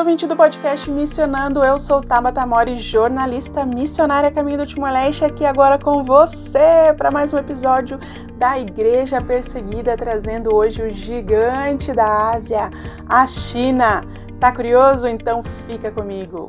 Ouvinte 0.00 0.26
do 0.26 0.34
podcast 0.34 0.90
Missionando, 0.90 1.62
eu 1.62 1.78
sou 1.78 2.00
Tabata 2.00 2.46
Mori, 2.46 2.74
jornalista 2.74 3.66
missionária 3.66 4.30
Caminho 4.30 4.56
do 4.56 4.64
Timor-Leste, 4.64 5.26
aqui 5.26 5.44
agora 5.44 5.78
com 5.78 6.02
você 6.02 6.94
para 6.96 7.10
mais 7.10 7.34
um 7.34 7.38
episódio 7.38 7.98
da 8.38 8.58
Igreja 8.58 9.20
Perseguida, 9.20 9.98
trazendo 9.98 10.54
hoje 10.54 10.80
o 10.80 10.90
gigante 10.90 11.92
da 11.92 12.32
Ásia, 12.32 12.70
a 13.06 13.26
China. 13.26 14.02
Tá 14.40 14.50
curioso? 14.50 15.06
Então 15.06 15.42
fica 15.66 15.90
comigo. 15.90 16.48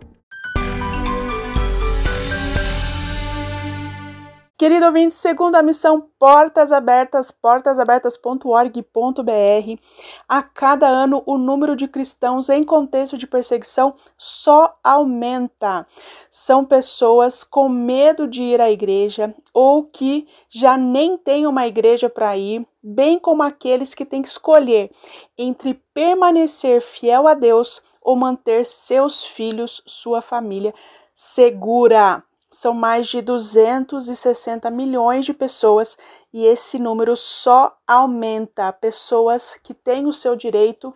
Querido 4.61 4.85
ouvinte, 4.85 5.15
segundo 5.15 5.55
a 5.55 5.63
missão 5.63 6.07
Portas 6.20 6.71
Abertas, 6.71 7.31
portasabertas.org.br, 7.31 9.81
a 10.29 10.43
cada 10.43 10.88
ano 10.88 11.23
o 11.25 11.35
número 11.35 11.75
de 11.75 11.88
cristãos 11.88 12.47
em 12.47 12.63
contexto 12.63 13.17
de 13.17 13.25
perseguição 13.25 13.95
só 14.16 14.77
aumenta. 14.83 15.88
São 16.29 16.63
pessoas 16.63 17.44
com 17.44 17.67
medo 17.67 18.27
de 18.27 18.44
ir 18.44 18.61
à 18.61 18.69
igreja 18.69 19.33
ou 19.52 19.83
que 19.83 20.27
já 20.47 20.77
nem 20.77 21.17
têm 21.17 21.47
uma 21.47 21.66
igreja 21.66 22.08
para 22.08 22.38
ir, 22.38 22.64
bem 22.83 23.17
como 23.17 23.41
aqueles 23.41 23.95
que 23.95 24.05
têm 24.05 24.21
que 24.21 24.27
escolher 24.27 24.91
entre 25.36 25.73
permanecer 25.91 26.83
fiel 26.83 27.27
a 27.27 27.33
Deus 27.33 27.81
ou 27.99 28.16
manter 28.16 28.64
seus 28.64 29.25
filhos, 29.25 29.81
sua 29.88 30.21
família 30.21 30.71
segura 31.16 32.23
são 32.52 32.73
mais 32.73 33.07
de 33.07 33.21
260 33.21 34.69
milhões 34.69 35.25
de 35.25 35.33
pessoas 35.33 35.97
e 36.33 36.45
esse 36.45 36.77
número 36.77 37.16
só 37.16 37.75
aumenta. 37.88 38.73
Pessoas 38.73 39.58
que 39.63 39.73
têm 39.73 40.05
o 40.05 40.11
seu 40.11 40.35
direito 40.35 40.93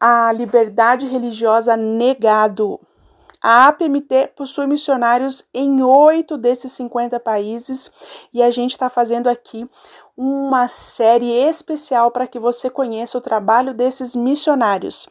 à 0.00 0.32
liberdade 0.32 1.06
religiosa 1.06 1.76
negado. 1.76 2.80
A 3.40 3.68
APMT 3.68 4.32
possui 4.34 4.66
missionários 4.66 5.48
em 5.54 5.80
oito 5.82 6.36
desses 6.36 6.72
50 6.72 7.20
países 7.20 7.92
e 8.32 8.42
a 8.42 8.50
gente 8.50 8.72
está 8.72 8.90
fazendo 8.90 9.28
aqui 9.28 9.64
uma 10.16 10.66
série 10.66 11.30
especial 11.30 12.10
para 12.10 12.26
que 12.26 12.40
você 12.40 12.68
conheça 12.68 13.16
o 13.16 13.20
trabalho 13.20 13.72
desses 13.72 14.16
missionários. 14.16 15.08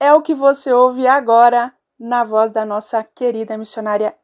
É 0.00 0.14
o 0.14 0.22
que 0.22 0.34
você 0.34 0.72
ouve 0.72 1.06
agora 1.06 1.74
na 1.98 2.22
voz 2.24 2.50
da 2.50 2.64
nossa 2.64 3.02
querida 3.02 3.58
missionária 3.58 4.16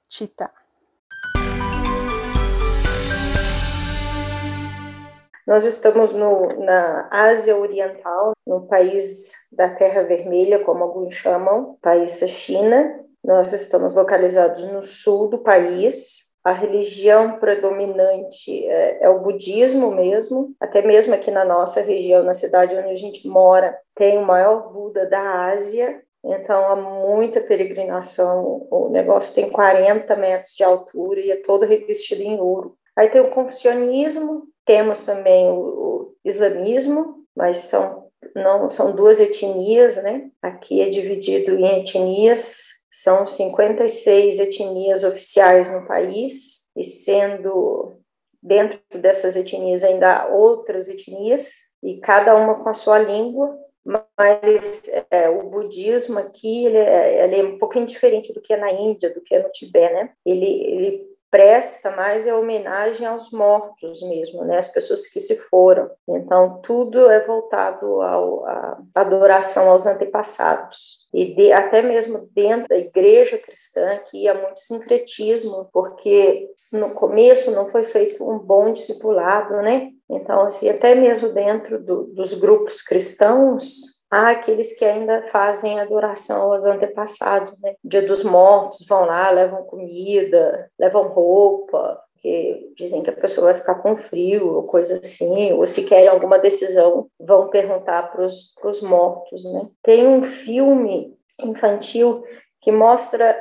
Nós 5.44 5.64
estamos 5.64 6.14
no, 6.14 6.46
na 6.64 7.08
Ásia 7.10 7.56
Oriental, 7.56 8.32
no 8.46 8.64
país 8.68 9.32
da 9.50 9.68
Terra 9.68 10.04
Vermelha, 10.04 10.62
como 10.62 10.84
alguns 10.84 11.14
chamam, 11.14 11.76
país 11.82 12.20
da 12.20 12.28
China. 12.28 13.00
Nós 13.24 13.52
estamos 13.52 13.92
localizados 13.92 14.64
no 14.66 14.84
sul 14.84 15.28
do 15.30 15.38
país. 15.38 16.32
A 16.44 16.52
religião 16.52 17.40
predominante 17.40 18.68
é, 18.68 19.02
é 19.02 19.08
o 19.08 19.18
budismo 19.18 19.90
mesmo, 19.90 20.54
até 20.60 20.80
mesmo 20.80 21.12
aqui 21.12 21.32
na 21.32 21.44
nossa 21.44 21.80
região, 21.80 22.22
na 22.22 22.34
cidade 22.34 22.76
onde 22.76 22.90
a 22.90 22.94
gente 22.94 23.26
mora, 23.26 23.76
tem 23.96 24.16
o 24.16 24.24
maior 24.24 24.72
Buda 24.72 25.06
da 25.06 25.50
Ásia, 25.50 26.04
então, 26.24 26.66
há 26.66 26.76
muita 26.76 27.40
peregrinação. 27.40 28.66
O 28.70 28.88
negócio 28.88 29.34
tem 29.34 29.50
40 29.50 30.16
metros 30.16 30.54
de 30.54 30.64
altura 30.64 31.20
e 31.20 31.30
é 31.30 31.36
todo 31.36 31.66
revestido 31.66 32.22
em 32.22 32.40
ouro. 32.40 32.76
Aí 32.96 33.08
tem 33.08 33.20
o 33.20 33.30
confucionismo, 33.30 34.44
temos 34.64 35.04
também 35.04 35.50
o, 35.50 35.58
o 35.58 36.14
islamismo, 36.24 37.24
mas 37.36 37.58
são, 37.58 38.08
não, 38.34 38.70
são 38.70 38.94
duas 38.96 39.20
etnias, 39.20 40.02
né? 40.02 40.30
Aqui 40.40 40.80
é 40.80 40.88
dividido 40.88 41.56
em 41.56 41.80
etnias, 41.80 42.86
são 42.90 43.26
56 43.26 44.38
etnias 44.38 45.04
oficiais 45.04 45.70
no 45.70 45.86
país, 45.86 46.70
e 46.76 46.84
sendo 46.84 47.96
dentro 48.42 48.78
dessas 48.94 49.36
etnias 49.36 49.82
ainda 49.82 50.20
há 50.20 50.28
outras 50.28 50.88
etnias, 50.88 51.74
e 51.82 51.98
cada 51.98 52.34
uma 52.36 52.62
com 52.62 52.68
a 52.68 52.74
sua 52.74 52.98
língua, 52.98 53.58
mas 53.84 54.90
é, 55.10 55.28
o 55.28 55.50
budismo 55.50 56.18
aqui 56.18 56.66
ele 56.66 56.78
é, 56.78 57.24
ele 57.24 57.40
é, 57.40 57.44
um 57.44 57.58
pouquinho 57.58 57.86
diferente 57.86 58.32
do 58.32 58.40
que 58.40 58.54
é 58.54 58.56
na 58.56 58.72
Índia, 58.72 59.12
do 59.12 59.20
que 59.20 59.34
é 59.34 59.42
no 59.42 59.50
Tibete, 59.50 59.92
né? 59.92 60.10
Ele, 60.24 60.46
ele 60.46 61.14
presta 61.34 61.90
mais 61.90 62.28
a 62.28 62.38
homenagem 62.38 63.04
aos 63.04 63.32
mortos 63.32 64.00
mesmo, 64.02 64.44
né? 64.44 64.58
As 64.58 64.68
pessoas 64.68 65.08
que 65.08 65.20
se 65.20 65.34
foram. 65.50 65.90
Então 66.08 66.60
tudo 66.62 67.10
é 67.10 67.26
voltado 67.26 68.00
à 68.02 68.78
adoração 68.94 69.68
aos 69.68 69.84
antepassados 69.84 71.04
e 71.12 71.34
de, 71.34 71.52
até 71.52 71.82
mesmo 71.82 72.28
dentro 72.32 72.68
da 72.68 72.78
igreja 72.78 73.36
cristã 73.36 73.98
que 74.08 74.28
há 74.28 74.34
muito 74.34 74.60
sincretismo, 74.60 75.68
porque 75.72 76.48
no 76.72 76.90
começo 76.90 77.50
não 77.50 77.68
foi 77.68 77.82
feito 77.82 78.28
um 78.28 78.38
bom 78.38 78.72
discipulado, 78.72 79.56
né? 79.56 79.90
Então, 80.14 80.42
assim, 80.42 80.68
até 80.68 80.94
mesmo 80.94 81.30
dentro 81.32 81.82
do, 81.82 82.04
dos 82.04 82.34
grupos 82.34 82.82
cristãos, 82.82 83.94
há 84.10 84.30
aqueles 84.30 84.78
que 84.78 84.84
ainda 84.84 85.22
fazem 85.24 85.80
adoração 85.80 86.52
aos 86.52 86.64
antepassados, 86.64 87.54
né? 87.60 87.74
Dia 87.82 88.02
dos 88.02 88.22
Mortos, 88.22 88.86
vão 88.88 89.04
lá, 89.04 89.30
levam 89.30 89.64
comida, 89.64 90.70
levam 90.78 91.08
roupa, 91.08 92.00
que 92.18 92.72
dizem 92.76 93.02
que 93.02 93.10
a 93.10 93.16
pessoa 93.16 93.48
vai 93.48 93.54
ficar 93.54 93.74
com 93.76 93.96
frio, 93.96 94.54
ou 94.54 94.62
coisa 94.62 94.98
assim, 94.98 95.52
ou 95.52 95.66
se 95.66 95.84
querem 95.84 96.08
alguma 96.08 96.38
decisão, 96.38 97.08
vão 97.20 97.50
perguntar 97.50 98.10
para 98.10 98.24
os 98.24 98.82
mortos, 98.82 99.44
né? 99.52 99.68
Tem 99.82 100.06
um 100.06 100.22
filme 100.22 101.14
infantil 101.42 102.24
que 102.60 102.72
mostra 102.72 103.36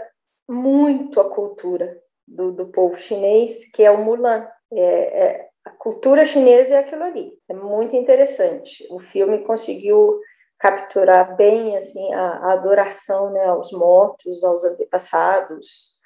muito 0.49 1.21
a 1.21 1.29
cultura 1.29 1.97
do, 2.27 2.51
do 2.51 2.65
povo 2.67 2.95
chinês, 2.97 3.71
que 3.71 3.83
é 3.83 3.91
o 3.91 4.03
Mulan. 4.03 4.47
É, 4.71 4.81
é, 4.81 5.49
a 5.65 5.71
cultura 5.71 6.25
chinesa 6.25 6.75
é 6.75 6.79
aquilo 6.79 7.03
ali. 7.03 7.33
É 7.47 7.53
muito 7.53 7.95
interessante. 7.95 8.85
O 8.89 8.99
filme 8.99 9.43
conseguiu 9.43 10.19
capturar 10.59 11.35
bem 11.35 11.77
assim 11.77 12.13
a, 12.13 12.21
a 12.21 12.53
adoração 12.53 13.31
né, 13.31 13.45
aos 13.45 13.71
mortos, 13.71 14.43
aos 14.43 14.63
antepassados. 14.63 15.99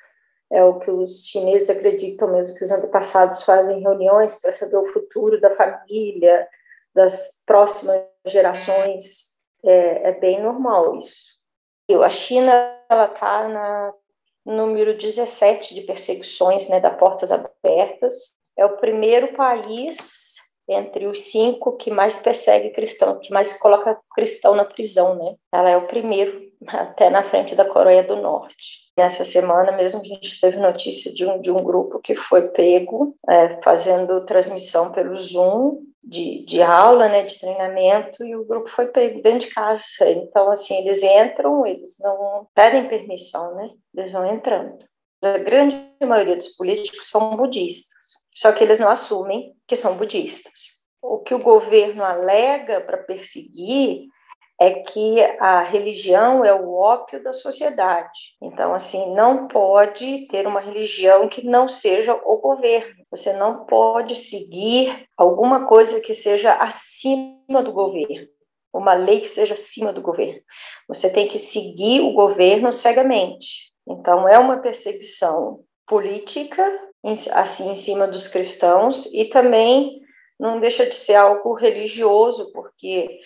É 0.49 0.63
o 0.63 0.79
que 0.79 0.89
os 0.89 1.25
chineses 1.25 1.69
acreditam 1.69 2.31
mesmo 2.31 2.55
que 2.55 2.63
os 2.63 2.71
antepassados 2.71 3.43
fazem 3.43 3.81
reuniões 3.81 4.39
para 4.39 4.53
saber 4.53 4.77
o 4.77 4.85
futuro 4.85 5.41
da 5.41 5.51
família, 5.51 6.47
das 6.93 7.43
próximas 7.45 8.03
gerações. 8.25 9.37
É, 9.65 10.09
é 10.09 10.11
bem 10.19 10.41
normal 10.41 10.99
isso. 10.99 11.37
A 12.03 12.09
China 12.09 12.51
ela 12.89 13.05
está 13.05 13.93
no 14.45 14.55
número 14.55 14.95
17 14.95 15.73
de 15.73 15.81
perseguições 15.81 16.69
né, 16.69 16.79
da 16.79 16.91
Portas 16.91 17.31
Abertas 17.31 18.36
é 18.57 18.65
o 18.65 18.77
primeiro 18.77 19.33
país 19.33 20.35
entre 20.69 21.07
os 21.07 21.31
cinco 21.31 21.77
que 21.77 21.89
mais 21.89 22.17
persegue 22.17 22.71
cristão, 22.71 23.19
que 23.19 23.31
mais 23.31 23.57
coloca 23.57 23.97
cristão 24.13 24.53
na 24.53 24.65
prisão, 24.65 25.15
né? 25.15 25.35
Ela 25.51 25.69
é 25.69 25.77
o 25.77 25.87
primeiro, 25.87 26.41
até 26.67 27.09
na 27.09 27.23
frente 27.23 27.55
da 27.55 27.63
Coreia 27.63 28.03
do 28.03 28.17
Norte. 28.17 28.87
Nessa 28.97 29.23
semana 29.23 29.71
mesmo 29.71 30.01
a 30.01 30.03
gente 30.03 30.41
teve 30.41 30.57
notícia 30.57 31.13
de 31.13 31.25
um, 31.25 31.39
de 31.39 31.51
um 31.51 31.63
grupo 31.63 31.99
que 31.99 32.15
foi 32.15 32.49
pego 32.49 33.15
é, 33.29 33.61
fazendo 33.61 34.25
transmissão 34.25 34.91
pelo 34.91 35.17
Zoom 35.17 35.83
de, 36.03 36.43
de 36.45 36.61
aula, 36.61 37.07
né, 37.07 37.23
de 37.23 37.39
treinamento, 37.39 38.23
e 38.25 38.35
o 38.35 38.45
grupo 38.45 38.69
foi 38.69 38.87
pego 38.87 39.21
dentro 39.21 39.47
de 39.47 39.53
casa. 39.53 39.83
Então, 40.07 40.49
assim, 40.49 40.75
eles 40.79 41.03
entram, 41.03 41.65
eles 41.65 41.97
não 41.99 42.47
pedem 42.55 42.87
permissão, 42.87 43.55
né? 43.55 43.69
Eles 43.95 44.11
vão 44.11 44.25
entrando. 44.25 44.77
A 45.23 45.37
grande 45.39 45.75
maioria 46.01 46.35
dos 46.35 46.55
políticos 46.55 47.09
são 47.09 47.35
budistas. 47.35 47.96
Só 48.37 48.51
que 48.51 48.63
eles 48.63 48.79
não 48.79 48.91
assumem 48.91 49.55
que 49.67 49.75
são 49.75 49.97
budistas. 49.97 50.77
O 51.01 51.17
que 51.17 51.33
o 51.33 51.41
governo 51.41 52.03
alega 52.03 52.79
para 52.81 52.97
perseguir 52.97 54.05
é 54.61 54.83
que 54.83 55.19
a 55.39 55.63
religião 55.63 56.45
é 56.45 56.53
o 56.53 56.71
ópio 56.71 57.23
da 57.23 57.33
sociedade. 57.33 58.35
Então, 58.39 58.75
assim, 58.75 59.15
não 59.15 59.47
pode 59.47 60.27
ter 60.27 60.45
uma 60.45 60.59
religião 60.59 61.27
que 61.27 61.43
não 61.43 61.67
seja 61.67 62.13
o 62.13 62.37
governo. 62.37 63.03
Você 63.09 63.33
não 63.33 63.65
pode 63.65 64.15
seguir 64.15 65.07
alguma 65.17 65.65
coisa 65.65 65.99
que 65.99 66.13
seja 66.13 66.53
acima 66.53 67.63
do 67.63 67.71
governo, 67.71 68.27
uma 68.71 68.93
lei 68.93 69.21
que 69.21 69.29
seja 69.29 69.55
acima 69.55 69.91
do 69.91 70.01
governo. 70.01 70.41
Você 70.87 71.11
tem 71.11 71.27
que 71.27 71.39
seguir 71.39 72.01
o 72.01 72.13
governo 72.13 72.71
cegamente. 72.71 73.73
Então, 73.87 74.29
é 74.29 74.37
uma 74.37 74.57
perseguição 74.57 75.63
política, 75.87 76.63
assim, 77.33 77.71
em 77.71 77.75
cima 77.77 78.05
dos 78.05 78.27
cristãos, 78.27 79.05
e 79.13 79.25
também 79.25 80.01
não 80.39 80.59
deixa 80.59 80.85
de 80.85 80.95
ser 80.95 81.15
algo 81.15 81.53
religioso, 81.53 82.51
porque 82.51 83.19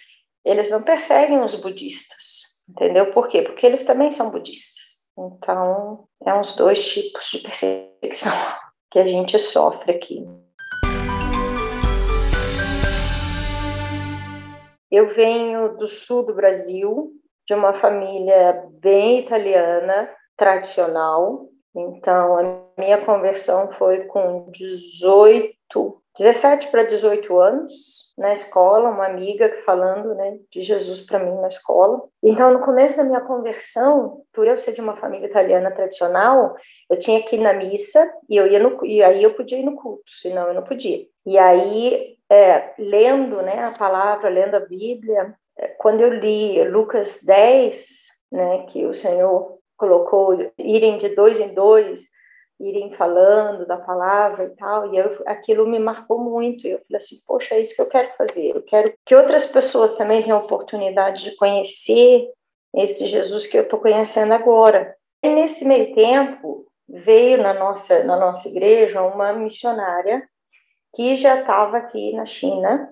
eles 0.45 0.69
não 0.69 0.83
perseguem 0.83 1.41
os 1.41 1.55
budistas, 1.55 2.61
entendeu? 2.69 3.11
Por 3.11 3.27
quê? 3.27 3.41
Porque 3.41 3.65
eles 3.65 3.83
também 3.83 4.11
são 4.11 4.29
budistas. 4.29 5.01
Então, 5.17 6.05
é 6.25 6.33
uns 6.33 6.55
dois 6.55 6.87
tipos 6.87 7.29
de 7.31 7.39
perseguição 7.39 8.31
que 8.91 8.99
a 8.99 9.07
gente 9.07 9.37
sofre 9.39 9.93
aqui. 9.93 10.25
Eu 14.89 15.13
venho 15.15 15.77
do 15.77 15.87
sul 15.87 16.25
do 16.25 16.35
Brasil, 16.35 17.13
de 17.47 17.53
uma 17.53 17.73
família 17.73 18.67
bem 18.79 19.19
italiana, 19.19 20.09
tradicional. 20.35 21.47
Então, 21.75 22.37
a 22.37 22.81
minha 22.81 23.03
conversão 23.05 23.71
foi 23.73 24.05
com 24.05 24.49
18, 24.51 26.01
17 26.17 26.67
para 26.67 26.83
18 26.83 27.39
anos, 27.39 28.13
na 28.17 28.33
escola, 28.33 28.89
uma 28.89 29.07
amiga 29.07 29.49
falando 29.65 30.13
né, 30.13 30.37
de 30.51 30.61
Jesus 30.61 31.01
para 31.01 31.19
mim 31.19 31.33
na 31.39 31.47
escola. 31.47 32.01
Então, 32.21 32.51
no 32.51 32.59
começo 32.59 32.97
da 32.97 33.05
minha 33.05 33.21
conversão, 33.21 34.21
por 34.33 34.45
eu 34.45 34.57
ser 34.57 34.73
de 34.73 34.81
uma 34.81 34.97
família 34.97 35.27
italiana 35.27 35.71
tradicional, 35.71 36.53
eu 36.89 36.99
tinha 36.99 37.21
que 37.23 37.37
ir 37.37 37.39
na 37.39 37.53
missa 37.53 37.99
e 38.29 38.35
eu 38.35 38.45
ia 38.47 38.59
no, 38.59 38.85
e 38.85 39.01
aí 39.01 39.23
eu 39.23 39.33
podia 39.33 39.57
ir 39.57 39.63
no 39.63 39.75
culto, 39.75 40.03
senão 40.07 40.47
eu 40.49 40.53
não 40.53 40.63
podia. 40.63 41.05
E 41.25 41.37
aí, 41.37 42.17
é, 42.29 42.73
lendo 42.77 43.41
né, 43.41 43.63
a 43.63 43.71
palavra, 43.71 44.29
lendo 44.29 44.55
a 44.55 44.59
Bíblia, 44.59 45.33
é, 45.57 45.67
quando 45.69 46.01
eu 46.01 46.13
li 46.13 46.63
Lucas 46.65 47.21
10, 47.25 48.11
né, 48.31 48.65
que 48.67 48.85
o 48.85 48.93
Senhor 48.93 49.60
colocou 49.81 50.37
irem 50.59 50.99
de 50.99 51.09
dois 51.09 51.39
em 51.39 51.55
dois, 51.55 52.03
irem 52.59 52.93
falando 52.93 53.65
da 53.65 53.77
palavra 53.77 54.43
e 54.43 54.55
tal, 54.55 54.93
e 54.93 54.97
eu, 54.97 55.23
aquilo 55.25 55.67
me 55.67 55.79
marcou 55.79 56.19
muito. 56.19 56.67
Eu 56.67 56.77
falei 56.87 56.97
assim, 56.97 57.15
poxa, 57.25 57.55
é 57.55 57.61
isso 57.61 57.75
que 57.75 57.81
eu 57.81 57.87
quero 57.87 58.15
fazer. 58.15 58.55
Eu 58.55 58.61
quero 58.61 58.93
que 59.03 59.15
outras 59.15 59.47
pessoas 59.47 59.97
também 59.97 60.21
tenham 60.21 60.37
oportunidade 60.37 61.23
de 61.23 61.35
conhecer 61.35 62.29
esse 62.75 63.07
Jesus 63.07 63.47
que 63.47 63.57
eu 63.57 63.63
estou 63.63 63.79
conhecendo 63.79 64.33
agora. 64.33 64.95
E 65.23 65.29
nesse 65.29 65.65
meio 65.65 65.95
tempo, 65.95 66.67
veio 66.87 67.41
na 67.41 67.55
nossa, 67.55 68.03
na 68.03 68.15
nossa 68.15 68.47
igreja 68.47 69.01
uma 69.01 69.33
missionária 69.33 70.23
que 70.95 71.17
já 71.17 71.41
estava 71.41 71.77
aqui 71.77 72.13
na 72.13 72.27
China, 72.27 72.87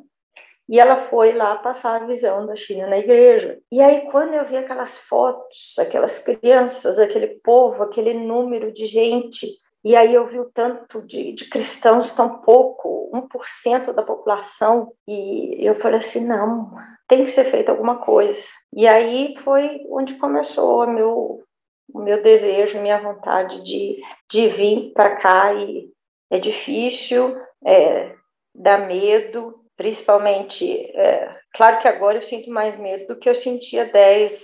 e 0.69 0.79
ela 0.79 1.07
foi 1.07 1.33
lá 1.33 1.55
passar 1.55 1.99
a 1.99 2.05
visão 2.05 2.45
da 2.45 2.55
China 2.55 2.87
na 2.87 2.99
igreja. 2.99 3.57
E 3.71 3.81
aí, 3.81 4.01
quando 4.11 4.35
eu 4.35 4.45
vi 4.45 4.55
aquelas 4.55 4.99
fotos, 4.99 5.73
aquelas 5.79 6.23
crianças, 6.23 6.99
aquele 6.99 7.39
povo, 7.43 7.81
aquele 7.81 8.13
número 8.13 8.71
de 8.71 8.85
gente, 8.85 9.47
e 9.83 9.95
aí 9.95 10.13
eu 10.13 10.27
vi 10.27 10.39
o 10.39 10.51
tanto 10.53 11.01
de, 11.01 11.33
de 11.33 11.49
cristãos 11.49 12.13
tão 12.13 12.39
pouco, 12.41 13.09
1% 13.11 13.93
da 13.93 14.03
população, 14.03 14.91
e 15.07 15.57
eu 15.59 15.73
falei 15.79 15.97
assim: 15.97 16.27
não, 16.27 16.71
tem 17.07 17.25
que 17.25 17.31
ser 17.31 17.45
feito 17.45 17.69
alguma 17.69 17.97
coisa. 17.97 18.43
E 18.71 18.87
aí 18.87 19.35
foi 19.43 19.81
onde 19.89 20.19
começou 20.19 20.83
o 20.83 20.93
meu, 20.93 21.43
o 21.91 21.99
meu 21.99 22.21
desejo, 22.21 22.79
minha 22.79 23.01
vontade 23.01 23.63
de, 23.63 23.99
de 24.29 24.47
vir 24.49 24.93
para 24.93 25.15
cá. 25.15 25.51
E 25.51 25.89
é 26.29 26.37
difícil, 26.37 27.35
é, 27.65 28.13
dá 28.53 28.77
medo, 28.77 29.58
principalmente, 29.79 30.91
é, 30.93 31.33
claro 31.53 31.79
que 31.79 31.87
agora 31.87 32.17
eu 32.17 32.21
sinto 32.21 32.49
mais 32.49 32.77
medo 32.77 33.07
do 33.07 33.17
que 33.17 33.29
eu 33.29 33.33
sentia 33.33 33.85
10, 33.85 34.43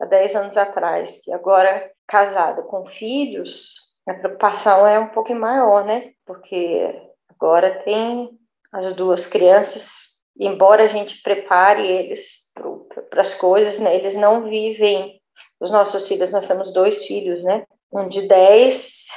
há 0.00 0.06
10 0.06 0.36
anos 0.36 0.56
atrás, 0.56 1.20
que 1.24 1.32
agora, 1.32 1.90
casada 2.06 2.62
com 2.62 2.86
filhos, 2.86 3.74
a 4.08 4.14
preocupação 4.14 4.86
é 4.86 5.00
um 5.00 5.08
pouco 5.08 5.34
maior, 5.34 5.84
né? 5.84 6.12
Porque 6.24 6.96
agora 7.28 7.82
tem 7.82 8.30
as 8.72 8.94
duas 8.94 9.26
crianças, 9.26 10.22
embora 10.38 10.84
a 10.84 10.88
gente 10.88 11.20
prepare 11.22 11.84
eles 11.84 12.52
para 13.10 13.20
as 13.20 13.34
coisas, 13.34 13.80
né? 13.80 13.96
Eles 13.96 14.14
não 14.14 14.44
vivem, 14.44 15.20
os 15.58 15.72
nossos 15.72 16.06
filhos, 16.06 16.30
nós 16.30 16.46
temos 16.46 16.72
dois 16.72 17.04
filhos, 17.04 17.42
né? 17.42 17.64
Um 17.92 18.06
de 18.06 18.28
10, 18.28 19.08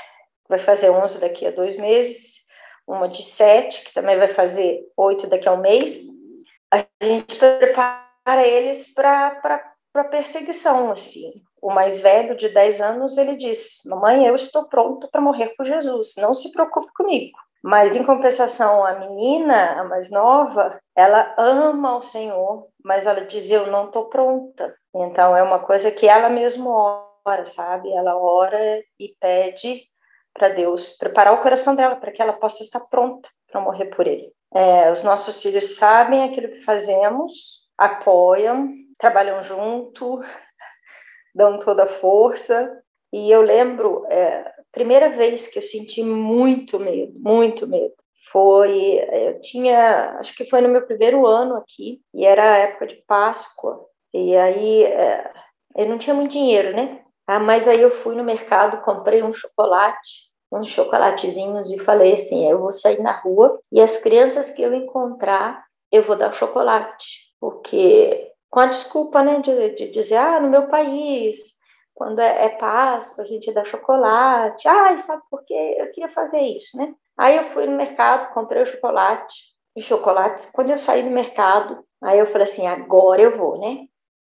vai 0.50 0.58
fazer 0.58 0.90
11 0.90 1.20
daqui 1.20 1.46
a 1.46 1.52
dois 1.52 1.78
meses, 1.78 2.45
uma 2.88 3.08
de 3.08 3.24
sete, 3.24 3.84
que 3.84 3.94
também 3.94 4.18
vai 4.18 4.34
fazer 4.34 4.82
oito 4.96 5.28
daqui 5.28 5.48
a 5.48 5.54
um 5.54 5.62
mês, 5.62 6.08
a 6.72 6.86
gente 7.02 7.36
prepara 7.36 8.46
eles 8.46 8.94
para 8.94 10.04
perseguição, 10.10 10.92
assim. 10.92 11.34
O 11.62 11.72
mais 11.72 12.00
velho, 12.00 12.36
de 12.36 12.50
10 12.50 12.82
anos, 12.82 13.18
ele 13.18 13.38
diz, 13.38 13.80
mamãe, 13.86 14.26
eu 14.26 14.36
estou 14.36 14.66
pronto 14.66 15.08
para 15.10 15.22
morrer 15.22 15.56
por 15.56 15.66
Jesus, 15.66 16.14
não 16.18 16.36
se 16.36 16.52
preocupe 16.52 16.92
comigo. 16.94 17.38
Mas, 17.64 17.96
em 17.96 18.06
compensação, 18.06 18.86
a 18.86 19.00
menina, 19.00 19.82
a 19.82 19.84
mais 19.86 20.12
nova, 20.12 20.80
ela 20.96 21.34
ama 21.36 21.98
o 21.98 22.02
Senhor, 22.02 22.68
mas 22.84 23.08
ela 23.08 23.22
diz, 23.22 23.50
eu 23.50 23.66
não 23.68 23.88
estou 23.88 24.06
pronta. 24.06 24.76
Então, 24.94 25.36
é 25.36 25.42
uma 25.42 25.58
coisa 25.58 25.90
que 25.90 26.08
ela 26.08 26.30
mesma 26.30 26.70
ora, 27.26 27.44
sabe? 27.48 27.92
Ela 27.92 28.16
ora 28.16 28.84
e 29.00 29.16
pede 29.20 29.88
para 30.36 30.50
Deus 30.50 30.98
preparar 30.98 31.34
o 31.34 31.42
coração 31.42 31.76
dela 31.76 31.96
para 31.96 32.12
que 32.12 32.22
ela 32.22 32.34
possa 32.34 32.62
estar 32.62 32.82
pronta 32.82 33.28
para 33.50 33.62
morrer 33.62 33.86
por 33.86 34.06
Ele. 34.06 34.32
É, 34.54 34.92
os 34.92 35.02
nossos 35.04 35.42
filhos 35.42 35.76
sabem 35.76 36.24
aquilo 36.24 36.50
que 36.50 36.64
fazemos, 36.64 37.68
apoiam, 37.78 38.70
trabalham 39.00 39.42
junto, 39.42 40.20
dão 41.34 41.58
toda 41.60 41.86
a 41.86 42.00
força. 42.00 42.82
E 43.14 43.32
eu 43.32 43.42
lembro, 43.42 44.06
é, 44.10 44.52
primeira 44.74 45.10
vez 45.10 45.48
que 45.48 45.58
eu 45.58 45.64
senti 45.64 46.04
muito 46.04 46.78
medo, 46.78 47.14
muito 47.18 47.66
medo, 47.66 47.94
foi, 48.30 49.00
eu 49.14 49.40
tinha, 49.40 50.18
acho 50.20 50.36
que 50.36 50.50
foi 50.50 50.60
no 50.60 50.68
meu 50.68 50.86
primeiro 50.86 51.26
ano 51.26 51.56
aqui, 51.56 52.02
e 52.14 52.26
era 52.26 52.44
a 52.44 52.58
época 52.58 52.88
de 52.88 52.96
Páscoa, 53.08 53.86
e 54.14 54.36
aí 54.36 54.84
é, 54.84 55.32
eu 55.78 55.88
não 55.88 55.98
tinha 55.98 56.14
muito 56.14 56.34
dinheiro, 56.34 56.76
né? 56.76 57.05
Ah, 57.28 57.40
mas 57.40 57.68
aí 57.68 57.82
eu 57.82 57.92
fui 57.92 58.16
no 58.16 58.24
mercado, 58.24 58.84
comprei 58.84 59.24
um 59.24 59.34
chocolate, 59.34 60.30
uns 60.52 60.68
chocolatezinhos 60.68 61.72
e 61.72 61.80
falei 61.80 62.14
assim: 62.14 62.50
eu 62.50 62.60
vou 62.60 62.72
sair 62.72 63.02
na 63.02 63.20
rua 63.20 63.60
e 63.72 63.82
as 63.82 64.02
crianças 64.02 64.52
que 64.52 64.62
eu 64.62 64.74
encontrar, 64.74 65.66
eu 65.92 66.04
vou 66.06 66.16
dar 66.18 66.34
chocolate. 66.34 67.26
Porque, 67.40 68.32
com 68.50 68.60
a 68.60 68.66
desculpa, 68.68 69.24
né, 69.24 69.40
de, 69.42 69.70
de 69.76 69.92
dizer, 69.92 70.18
ah, 70.18 70.40
no 70.40 70.50
meu 70.50 70.68
país, 70.68 71.56
quando 71.94 72.20
é, 72.20 72.46
é 72.46 72.50
Páscoa, 72.50 73.24
a 73.24 73.28
gente 73.28 73.54
dá 73.54 73.66
chocolate. 73.66 74.68
Ah, 74.68 74.98
sabe 74.98 75.24
por 75.30 75.44
quê? 75.46 75.76
Eu 75.80 75.92
queria 75.92 76.10
fazer 76.14 76.42
isso, 76.42 76.78
né? 76.78 76.94
Aí 77.18 77.38
eu 77.38 77.54
fui 77.54 77.66
no 77.66 77.78
mercado, 77.78 78.34
comprei 78.34 78.64
o 78.64 78.68
chocolate, 78.68 79.56
e 79.76 79.82
chocolates. 79.82 80.50
Quando 80.52 80.72
eu 80.72 80.80
saí 80.80 81.04
do 81.04 81.10
mercado, 81.10 81.84
aí 82.02 82.20
eu 82.20 82.28
falei 82.28 82.44
assim: 82.44 82.66
agora 82.66 83.22
eu 83.22 83.38
vou, 83.38 83.60
né? 83.60 83.86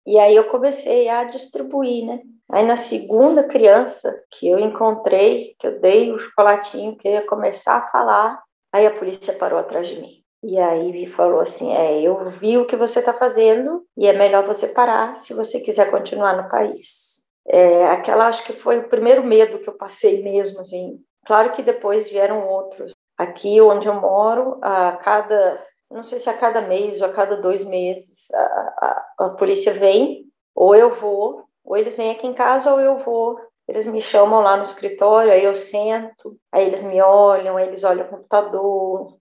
E 0.06 0.18
aí 0.20 0.36
eu 0.36 0.50
comecei 0.50 1.08
a 1.10 1.26
distribuir, 1.26 2.06
né? 2.06 2.22
Aí 2.52 2.66
na 2.66 2.78
segunda 2.78 3.44
criança 3.44 4.14
que 4.32 4.48
eu 4.48 4.60
encontrei, 4.60 5.56
que 5.60 5.68
eu 5.68 5.80
dei 5.80 6.12
o 6.12 6.20
chocolatinho, 6.20 6.96
que 6.96 7.08
eu 7.08 7.14
ia 7.14 7.26
começar 7.26 7.78
a 7.78 7.88
falar, 7.88 8.42
aí 8.72 8.86
a 8.86 8.96
polícia 8.96 9.34
parou 9.34 9.60
atrás 9.60 9.88
de 9.88 10.00
mim. 10.00 10.26
E 10.44 10.60
aí 10.60 10.92
me 10.92 11.08
falou 11.08 11.40
assim: 11.40 11.74
é, 11.74 12.02
eu 12.02 12.30
vi 12.30 12.58
o 12.58 12.68
que 12.68 12.76
você 12.76 13.00
está 13.00 13.14
fazendo 13.14 13.84
e 13.98 14.06
é 14.06 14.14
melhor 14.14 14.46
você 14.46 14.68
parar 14.68 15.18
se 15.18 15.34
você 15.34 15.60
quiser 15.60 15.90
continuar 15.90 16.38
no 16.38 16.50
país. 16.50 17.26
É, 17.48 17.86
aquela 17.88 18.28
acho 18.28 18.44
que 18.46 18.54
foi 18.54 18.80
o 18.80 18.90
primeiro 18.90 19.24
medo 19.24 19.60
que 19.60 19.70
eu 19.70 19.78
passei 19.78 20.24
mesmo, 20.24 20.62
assim. 20.62 21.00
Claro 21.26 21.52
que 21.54 21.64
depois 21.64 22.10
vieram 22.10 22.48
outros. 22.48 22.92
Aqui 23.18 23.60
onde 23.60 23.88
eu 23.88 23.96
moro, 23.96 24.60
a 24.62 24.98
cada, 24.98 25.64
não 25.90 26.04
sei 26.04 26.20
se 26.20 26.30
a 26.30 26.38
cada 26.38 26.62
mês 26.62 27.02
ou 27.02 27.08
a 27.08 27.14
cada 27.14 27.38
dois 27.38 27.66
meses, 27.66 28.32
a, 28.34 28.40
a, 28.40 29.26
a 29.26 29.30
polícia 29.32 29.74
vem, 29.74 30.26
ou 30.54 30.76
eu 30.76 31.00
vou 31.00 31.45
ou 31.66 31.76
eles 31.76 31.98
vêm 31.98 32.12
aqui 32.12 32.28
em 32.28 32.34
casa 32.34 32.72
ou 32.72 32.80
eu 32.80 33.00
vou. 33.00 33.40
Eles 33.68 33.88
me 33.88 34.02
chamam 34.02 34.42
lá 34.42 34.56
no 34.58 34.64
escritório, 34.64 35.32
aí 35.32 35.44
eu 35.44 35.56
sento, 35.56 36.38
aí 36.52 36.68
eles 36.68 36.84
me 36.84 37.02
olham, 37.02 37.58
aí 37.58 37.68
eles 37.68 37.84
olham 37.84 38.06
o 38.06 38.10
computador, 38.10 39.18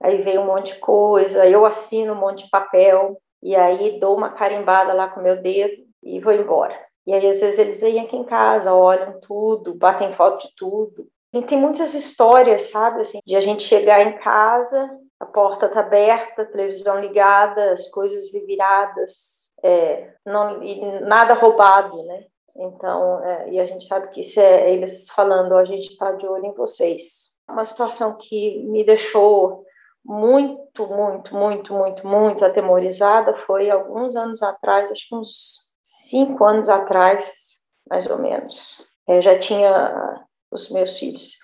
aí 0.00 0.22
vem 0.22 0.38
um 0.38 0.46
monte 0.46 0.74
de 0.74 0.80
coisa, 0.80 1.42
aí 1.42 1.52
eu 1.52 1.66
assino 1.66 2.12
um 2.12 2.20
monte 2.20 2.44
de 2.44 2.50
papel, 2.50 3.20
e 3.42 3.56
aí 3.56 3.98
dou 3.98 4.16
uma 4.16 4.30
carimbada 4.30 4.92
lá 4.92 5.08
com 5.08 5.18
o 5.20 5.22
meu 5.22 5.42
dedo 5.42 5.82
e 6.02 6.20
vou 6.20 6.32
embora. 6.32 6.78
E 7.06 7.12
aí, 7.12 7.26
às 7.26 7.40
vezes, 7.40 7.58
eles 7.58 7.80
vêm 7.80 8.00
aqui 8.00 8.16
em 8.16 8.24
casa, 8.24 8.74
olham 8.74 9.18
tudo, 9.20 9.74
batem 9.74 10.12
foto 10.12 10.46
de 10.46 10.54
tudo. 10.54 11.08
E 11.32 11.42
tem 11.42 11.58
muitas 11.58 11.94
histórias, 11.94 12.64
sabe, 12.64 13.00
assim, 13.00 13.20
de 13.26 13.34
a 13.34 13.40
gente 13.40 13.62
chegar 13.62 14.02
em 14.02 14.18
casa, 14.18 14.90
a 15.18 15.26
porta 15.26 15.68
tá 15.68 15.80
aberta, 15.80 16.42
a 16.42 16.46
televisão 16.46 17.00
ligada, 17.00 17.72
as 17.72 17.90
coisas 17.90 18.30
viradas, 18.30 19.47
é, 19.62 20.14
não, 20.24 20.60
nada 21.02 21.34
roubado, 21.34 22.02
né? 22.04 22.24
Então, 22.56 23.24
é, 23.24 23.50
e 23.50 23.60
a 23.60 23.66
gente 23.66 23.86
sabe 23.86 24.08
que 24.08 24.20
isso 24.20 24.40
é 24.40 24.70
eles 24.72 25.08
falando, 25.10 25.56
a 25.56 25.64
gente 25.64 25.90
está 25.90 26.12
de 26.12 26.26
olho 26.26 26.46
em 26.46 26.54
vocês. 26.54 27.38
Uma 27.48 27.64
situação 27.64 28.16
que 28.18 28.62
me 28.64 28.84
deixou 28.84 29.64
muito, 30.04 30.86
muito, 30.86 31.34
muito, 31.34 31.72
muito, 31.72 32.06
muito 32.06 32.44
atemorizada 32.44 33.34
foi 33.46 33.70
alguns 33.70 34.16
anos 34.16 34.42
atrás, 34.42 34.90
acho 34.90 35.08
que 35.08 35.14
uns 35.14 35.72
cinco 35.82 36.44
anos 36.44 36.68
atrás, 36.68 37.62
mais 37.88 38.08
ou 38.10 38.18
menos. 38.18 38.86
Eu 39.06 39.22
já 39.22 39.38
tinha 39.38 40.24
os 40.50 40.70
meus 40.70 40.98
filhos. 40.98 41.34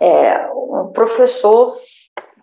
É, 0.00 0.48
um 0.52 0.90
professor 0.92 1.76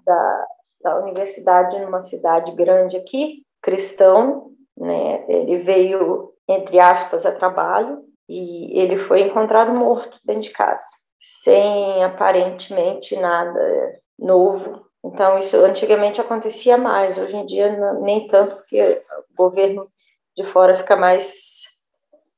da, 0.05 0.47
da 0.81 0.99
universidade 0.99 1.79
numa 1.79 2.01
cidade 2.01 2.51
grande 2.53 2.97
aqui, 2.97 3.43
cristão, 3.61 4.52
né? 4.77 5.25
Ele 5.27 5.59
veio 5.59 6.33
entre 6.47 6.79
aspas 6.79 7.25
a 7.25 7.35
trabalho 7.35 8.03
e 8.27 8.79
ele 8.79 9.05
foi 9.05 9.21
encontrado 9.21 9.77
morto 9.77 10.17
dentro 10.25 10.43
de 10.43 10.51
casa, 10.51 10.83
sem 11.19 12.03
aparentemente 12.03 13.15
nada 13.15 13.99
novo. 14.17 14.85
Então 15.03 15.37
isso 15.39 15.57
antigamente 15.57 16.21
acontecia 16.21 16.77
mais, 16.77 17.17
hoje 17.17 17.35
em 17.35 17.45
dia 17.45 17.93
nem 17.99 18.27
tanto 18.27 18.55
porque 18.55 19.01
o 19.31 19.35
governo 19.35 19.87
de 20.35 20.45
fora 20.51 20.77
fica 20.77 20.95
mais 20.95 21.63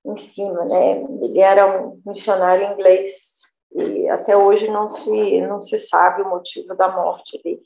em 0.05 0.17
cima, 0.17 0.65
né? 0.65 1.03
Ele 1.21 1.39
era 1.39 1.81
um 1.81 1.99
missionário 2.05 2.73
inglês 2.73 3.41
e 3.73 4.07
até 4.09 4.37
hoje 4.37 4.69
não 4.69 4.89
se 4.89 5.41
não 5.41 5.61
se 5.61 5.77
sabe 5.77 6.21
o 6.21 6.29
motivo 6.29 6.75
da 6.75 6.87
morte 6.87 7.41
dele. 7.43 7.63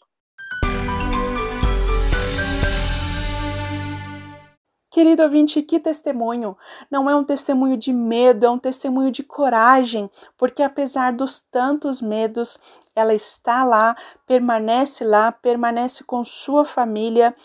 Querido 4.89 5.22
ouvinte, 5.22 5.62
que 5.62 5.79
testemunho! 5.79 6.58
Não 6.89 7.08
é 7.08 7.15
um 7.15 7.24
testemunho 7.24 7.77
de 7.77 7.93
medo, 7.93 8.48
é 8.48 8.50
um 8.50 8.58
testemunho 8.58 9.12
de 9.12 9.22
coragem, 9.22 10.10
porque 10.36 10.63
apesar 10.63 11.13
dos 11.13 11.39
tantos 11.39 12.01
medos, 12.01 12.58
ela 12.96 13.13
está 13.13 13.63
lá, 13.63 13.96
permanece 14.25 15.03
lá, 15.03 15.31
permanece 15.31 16.03
com 16.03 16.25
sua 16.25 16.65
família 16.65 17.36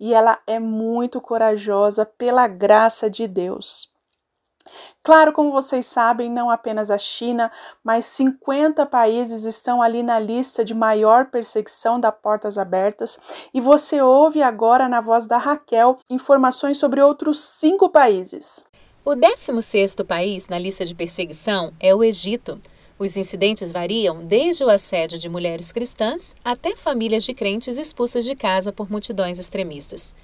e 0.00 0.14
ela 0.14 0.38
é 0.46 0.58
muito 0.58 1.20
corajosa 1.20 2.06
pela 2.06 2.48
graça 2.48 3.10
de 3.10 3.28
Deus. 3.28 3.93
Claro, 5.02 5.32
como 5.32 5.52
vocês 5.52 5.86
sabem, 5.86 6.30
não 6.30 6.50
apenas 6.50 6.90
a 6.90 6.98
China, 6.98 7.50
mas 7.82 8.06
50 8.06 8.86
países 8.86 9.44
estão 9.44 9.82
ali 9.82 10.02
na 10.02 10.18
lista 10.18 10.64
de 10.64 10.74
maior 10.74 11.26
perseguição 11.26 12.00
da 12.00 12.10
Portas 12.10 12.56
Abertas, 12.56 13.18
e 13.52 13.60
você 13.60 14.00
ouve 14.00 14.42
agora 14.42 14.88
na 14.88 15.00
voz 15.00 15.26
da 15.26 15.36
Raquel 15.36 15.98
informações 16.08 16.78
sobre 16.78 17.00
outros 17.00 17.40
cinco 17.40 17.88
países. 17.88 18.64
O 19.04 19.10
16º 19.10 20.04
país 20.06 20.48
na 20.48 20.58
lista 20.58 20.84
de 20.84 20.94
perseguição 20.94 21.72
é 21.78 21.94
o 21.94 22.02
Egito. 22.02 22.58
Os 22.98 23.16
incidentes 23.16 23.70
variam 23.70 24.24
desde 24.24 24.64
o 24.64 24.70
assédio 24.70 25.18
de 25.18 25.28
mulheres 25.28 25.72
cristãs 25.72 26.34
até 26.44 26.74
famílias 26.74 27.24
de 27.24 27.34
crentes 27.34 27.76
expulsas 27.76 28.24
de 28.24 28.34
casa 28.34 28.72
por 28.72 28.90
multidões 28.90 29.38
extremistas. 29.38 30.14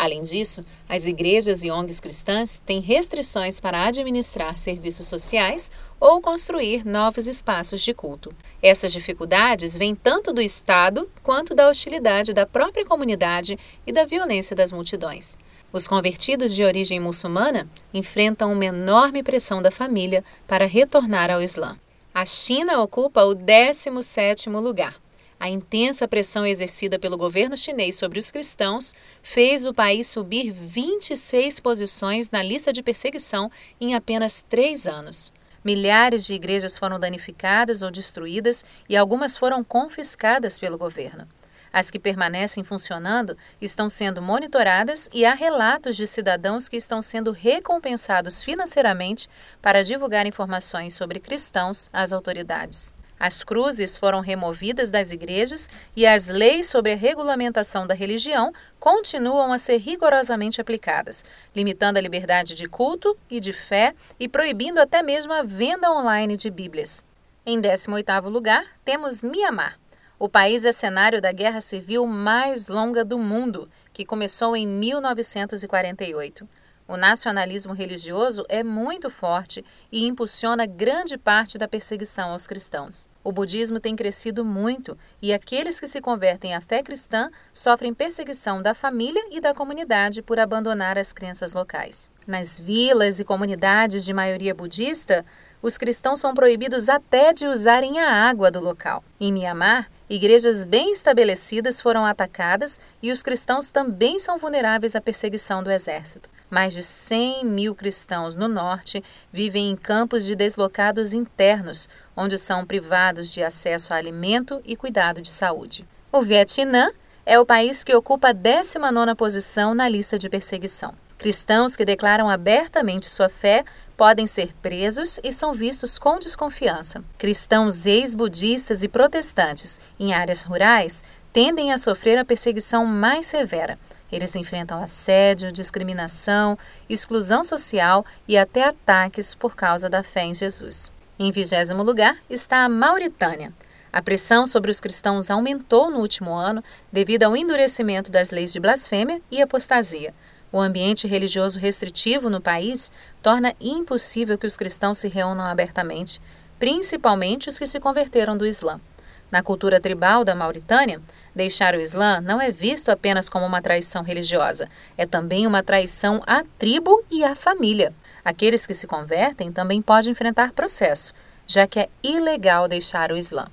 Além 0.00 0.22
disso, 0.22 0.64
as 0.88 1.04
igrejas 1.04 1.62
e 1.62 1.70
ONGs 1.70 2.00
cristãs 2.00 2.58
têm 2.64 2.80
restrições 2.80 3.60
para 3.60 3.84
administrar 3.84 4.56
serviços 4.56 5.06
sociais 5.06 5.70
ou 6.00 6.22
construir 6.22 6.86
novos 6.86 7.26
espaços 7.26 7.82
de 7.82 7.92
culto. 7.92 8.34
Essas 8.62 8.94
dificuldades 8.94 9.76
vêm 9.76 9.94
tanto 9.94 10.32
do 10.32 10.40
Estado 10.40 11.06
quanto 11.22 11.54
da 11.54 11.68
hostilidade 11.68 12.32
da 12.32 12.46
própria 12.46 12.86
comunidade 12.86 13.58
e 13.86 13.92
da 13.92 14.06
violência 14.06 14.56
das 14.56 14.72
multidões. 14.72 15.36
Os 15.70 15.86
convertidos 15.86 16.54
de 16.54 16.64
origem 16.64 16.98
muçulmana 16.98 17.68
enfrentam 17.92 18.54
uma 18.54 18.64
enorme 18.64 19.22
pressão 19.22 19.60
da 19.60 19.70
família 19.70 20.24
para 20.46 20.64
retornar 20.64 21.30
ao 21.30 21.42
Islã. 21.42 21.78
A 22.14 22.24
China 22.24 22.80
ocupa 22.80 23.22
o 23.24 23.34
17º 23.34 24.62
lugar. 24.62 24.96
A 25.40 25.48
intensa 25.48 26.06
pressão 26.06 26.44
exercida 26.44 26.98
pelo 26.98 27.16
governo 27.16 27.56
chinês 27.56 27.96
sobre 27.96 28.18
os 28.18 28.30
cristãos 28.30 28.92
fez 29.22 29.64
o 29.64 29.72
país 29.72 30.06
subir 30.06 30.52
26 30.52 31.60
posições 31.60 32.28
na 32.28 32.42
lista 32.42 32.70
de 32.70 32.82
perseguição 32.82 33.50
em 33.80 33.94
apenas 33.94 34.44
três 34.46 34.86
anos. 34.86 35.32
Milhares 35.64 36.26
de 36.26 36.34
igrejas 36.34 36.76
foram 36.76 37.00
danificadas 37.00 37.80
ou 37.80 37.90
destruídas 37.90 38.66
e 38.86 38.94
algumas 38.94 39.38
foram 39.38 39.64
confiscadas 39.64 40.58
pelo 40.58 40.76
governo. 40.76 41.26
As 41.72 41.90
que 41.90 41.98
permanecem 41.98 42.62
funcionando 42.62 43.34
estão 43.62 43.88
sendo 43.88 44.20
monitoradas 44.20 45.08
e 45.10 45.24
há 45.24 45.32
relatos 45.32 45.96
de 45.96 46.06
cidadãos 46.06 46.68
que 46.68 46.76
estão 46.76 47.00
sendo 47.00 47.32
recompensados 47.32 48.42
financeiramente 48.42 49.26
para 49.62 49.82
divulgar 49.82 50.26
informações 50.26 50.92
sobre 50.92 51.18
cristãos 51.18 51.88
às 51.94 52.12
autoridades. 52.12 52.92
As 53.20 53.44
cruzes 53.44 53.98
foram 53.98 54.20
removidas 54.20 54.88
das 54.88 55.10
igrejas 55.10 55.68
e 55.94 56.06
as 56.06 56.28
leis 56.28 56.70
sobre 56.70 56.94
a 56.94 56.96
regulamentação 56.96 57.86
da 57.86 57.92
religião 57.92 58.50
continuam 58.78 59.52
a 59.52 59.58
ser 59.58 59.76
rigorosamente 59.76 60.58
aplicadas, 60.58 61.22
limitando 61.54 61.98
a 61.98 62.00
liberdade 62.00 62.54
de 62.54 62.66
culto 62.66 63.14
e 63.30 63.38
de 63.38 63.52
fé 63.52 63.94
e 64.18 64.26
proibindo 64.26 64.78
até 64.78 65.02
mesmo 65.02 65.34
a 65.34 65.42
venda 65.42 65.92
online 65.92 66.34
de 66.34 66.48
Bíblias. 66.48 67.04
Em 67.44 67.60
18º 67.60 68.30
lugar, 68.30 68.64
temos 68.86 69.20
Mianmar. 69.20 69.78
O 70.18 70.26
país 70.26 70.64
é 70.64 70.72
cenário 70.72 71.20
da 71.20 71.30
guerra 71.30 71.60
civil 71.60 72.06
mais 72.06 72.68
longa 72.68 73.04
do 73.04 73.18
mundo, 73.18 73.68
que 73.92 74.04
começou 74.04 74.56
em 74.56 74.66
1948. 74.66 76.48
O 76.90 76.96
nacionalismo 76.96 77.72
religioso 77.72 78.44
é 78.48 78.64
muito 78.64 79.08
forte 79.08 79.64
e 79.92 80.08
impulsiona 80.08 80.66
grande 80.66 81.16
parte 81.16 81.56
da 81.56 81.68
perseguição 81.68 82.32
aos 82.32 82.48
cristãos. 82.48 83.08
O 83.22 83.30
budismo 83.30 83.78
tem 83.78 83.94
crescido 83.94 84.44
muito 84.44 84.98
e 85.22 85.32
aqueles 85.32 85.78
que 85.78 85.86
se 85.86 86.00
convertem 86.00 86.52
à 86.52 86.60
fé 86.60 86.82
cristã 86.82 87.30
sofrem 87.54 87.94
perseguição 87.94 88.60
da 88.60 88.74
família 88.74 89.22
e 89.30 89.40
da 89.40 89.54
comunidade 89.54 90.20
por 90.20 90.40
abandonar 90.40 90.98
as 90.98 91.12
crenças 91.12 91.52
locais. 91.52 92.10
Nas 92.26 92.58
vilas 92.58 93.20
e 93.20 93.24
comunidades 93.24 94.04
de 94.04 94.12
maioria 94.12 94.52
budista, 94.52 95.24
os 95.62 95.78
cristãos 95.78 96.18
são 96.18 96.34
proibidos 96.34 96.88
até 96.88 97.32
de 97.32 97.46
usarem 97.46 98.00
a 98.00 98.10
água 98.28 98.50
do 98.50 98.58
local. 98.58 99.04
Em 99.20 99.32
Mianmar, 99.32 99.88
igrejas 100.08 100.64
bem 100.64 100.90
estabelecidas 100.90 101.80
foram 101.80 102.04
atacadas 102.04 102.80
e 103.00 103.12
os 103.12 103.22
cristãos 103.22 103.70
também 103.70 104.18
são 104.18 104.38
vulneráveis 104.38 104.96
à 104.96 105.00
perseguição 105.00 105.62
do 105.62 105.70
exército. 105.70 106.28
Mais 106.50 106.74
de 106.74 106.82
100 106.82 107.44
mil 107.44 107.74
cristãos 107.76 108.34
no 108.34 108.48
norte 108.48 109.02
vivem 109.32 109.70
em 109.70 109.76
campos 109.76 110.24
de 110.24 110.34
deslocados 110.34 111.14
internos, 111.14 111.88
onde 112.16 112.36
são 112.36 112.66
privados 112.66 113.32
de 113.32 113.42
acesso 113.42 113.94
a 113.94 113.96
alimento 113.96 114.60
e 114.64 114.74
cuidado 114.74 115.22
de 115.22 115.32
saúde. 115.32 115.86
O 116.10 116.22
Vietnã 116.22 116.90
é 117.24 117.38
o 117.38 117.46
país 117.46 117.84
que 117.84 117.94
ocupa 117.94 118.30
a 118.30 118.32
19 118.32 119.14
posição 119.14 119.74
na 119.74 119.88
lista 119.88 120.18
de 120.18 120.28
perseguição. 120.28 120.92
Cristãos 121.16 121.76
que 121.76 121.84
declaram 121.84 122.28
abertamente 122.28 123.06
sua 123.06 123.28
fé 123.28 123.64
podem 123.96 124.26
ser 124.26 124.54
presos 124.62 125.20
e 125.22 125.30
são 125.30 125.52
vistos 125.52 125.98
com 125.98 126.18
desconfiança. 126.18 127.04
Cristãos 127.18 127.86
ex-budistas 127.86 128.82
e 128.82 128.88
protestantes 128.88 129.78
em 130.00 130.14
áreas 130.14 130.42
rurais 130.42 131.04
tendem 131.32 131.72
a 131.72 131.78
sofrer 131.78 132.18
a 132.18 132.24
perseguição 132.24 132.84
mais 132.86 133.26
severa, 133.26 133.78
eles 134.12 134.34
enfrentam 134.36 134.82
assédio, 134.82 135.52
discriminação, 135.52 136.58
exclusão 136.88 137.44
social 137.44 138.04
e 138.26 138.36
até 138.36 138.64
ataques 138.64 139.34
por 139.34 139.54
causa 139.54 139.88
da 139.88 140.02
fé 140.02 140.24
em 140.24 140.34
Jesus. 140.34 140.90
Em 141.18 141.30
vigésimo 141.30 141.82
lugar 141.82 142.16
está 142.28 142.64
a 142.64 142.68
Mauritânia. 142.68 143.52
A 143.92 144.00
pressão 144.00 144.46
sobre 144.46 144.70
os 144.70 144.80
cristãos 144.80 145.30
aumentou 145.30 145.90
no 145.90 145.98
último 145.98 146.32
ano 146.32 146.62
devido 146.92 147.24
ao 147.24 147.36
endurecimento 147.36 148.10
das 148.10 148.30
leis 148.30 148.52
de 148.52 148.60
blasfêmia 148.60 149.20
e 149.30 149.42
apostasia. 149.42 150.14
O 150.52 150.58
ambiente 150.58 151.06
religioso 151.06 151.58
restritivo 151.58 152.30
no 152.30 152.40
país 152.40 152.90
torna 153.22 153.54
impossível 153.60 154.38
que 154.38 154.46
os 154.46 154.56
cristãos 154.56 154.98
se 154.98 155.08
reúnam 155.08 155.44
abertamente, 155.44 156.20
principalmente 156.58 157.48
os 157.48 157.58
que 157.58 157.66
se 157.66 157.78
converteram 157.78 158.36
do 158.36 158.46
Islã. 158.46 158.80
Na 159.30 159.42
cultura 159.42 159.80
tribal 159.80 160.24
da 160.24 160.34
Mauritânia, 160.34 161.00
Deixar 161.34 161.76
o 161.76 161.80
Islã 161.80 162.20
não 162.20 162.40
é 162.40 162.50
visto 162.50 162.90
apenas 162.90 163.28
como 163.28 163.46
uma 163.46 163.62
traição 163.62 164.02
religiosa, 164.02 164.68
é 164.98 165.06
também 165.06 165.46
uma 165.46 165.62
traição 165.62 166.20
à 166.26 166.42
tribo 166.58 167.04
e 167.10 167.22
à 167.22 167.36
família. 167.36 167.94
Aqueles 168.24 168.66
que 168.66 168.74
se 168.74 168.86
convertem 168.86 169.52
também 169.52 169.80
podem 169.80 170.10
enfrentar 170.10 170.52
processo, 170.52 171.12
já 171.46 171.66
que 171.68 171.78
é 171.78 171.88
ilegal 172.02 172.66
deixar 172.66 173.12
o 173.12 173.16
Islã. 173.16 173.46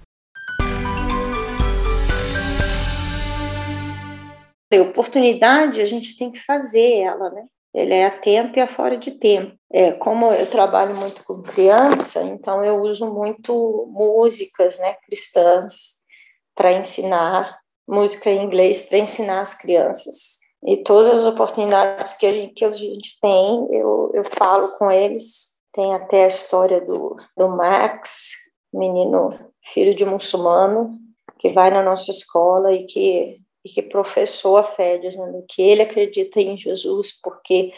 Oportunidade 4.73 5.79
a 5.79 5.85
gente 5.85 6.17
tem 6.17 6.31
que 6.31 6.39
fazer 6.39 7.01
ela, 7.01 7.29
né? 7.29 7.45
Ele 7.77 7.93
é 7.93 8.07
a 8.07 8.19
tempo 8.19 8.57
e 8.57 8.61
a 8.61 8.67
fora 8.67 8.97
de 8.97 9.11
tempo. 9.11 9.55
É, 9.71 9.91
como 9.91 10.31
eu 10.31 10.49
trabalho 10.49 10.95
muito 10.95 11.23
com 11.23 11.43
criança, 11.43 12.23
então 12.23 12.65
eu 12.65 12.77
uso 12.77 13.13
muito 13.13 13.87
músicas, 13.91 14.79
né, 14.79 14.95
cristãs 15.05 15.97
para 16.55 16.73
ensinar 16.73 17.55
música 17.87 18.31
em 18.31 18.43
inglês 18.43 18.89
para 18.89 18.97
ensinar 18.97 19.41
as 19.41 19.53
crianças. 19.53 20.39
E 20.65 20.77
todas 20.77 21.07
as 21.07 21.23
oportunidades 21.23 22.17
que 22.17 22.25
a 22.25 22.33
gente, 22.33 22.53
que 22.55 22.65
a 22.65 22.71
gente 22.71 23.19
tem, 23.21 23.67
eu, 23.71 24.11
eu 24.13 24.23
falo 24.23 24.69
com 24.77 24.91
eles. 24.91 25.57
Tem 25.71 25.93
até 25.93 26.23
a 26.23 26.27
história 26.27 26.81
do, 26.81 27.15
do 27.37 27.47
Max, 27.47 28.31
menino 28.73 29.29
filho 29.63 29.93
de 29.93 30.03
muçulmano, 30.03 30.97
que 31.37 31.49
vai 31.49 31.69
na 31.69 31.83
nossa 31.83 32.09
escola 32.09 32.73
e 32.73 32.85
que, 32.85 33.37
e 33.67 33.69
que 33.69 33.81
professou 33.81 34.57
a 34.57 34.63
fé, 34.63 34.97
dizendo 34.97 35.43
que 35.47 35.61
ele 35.61 35.81
acredita 35.81 36.39
em 36.39 36.57
Jesus 36.57 37.19
porque 37.21 37.73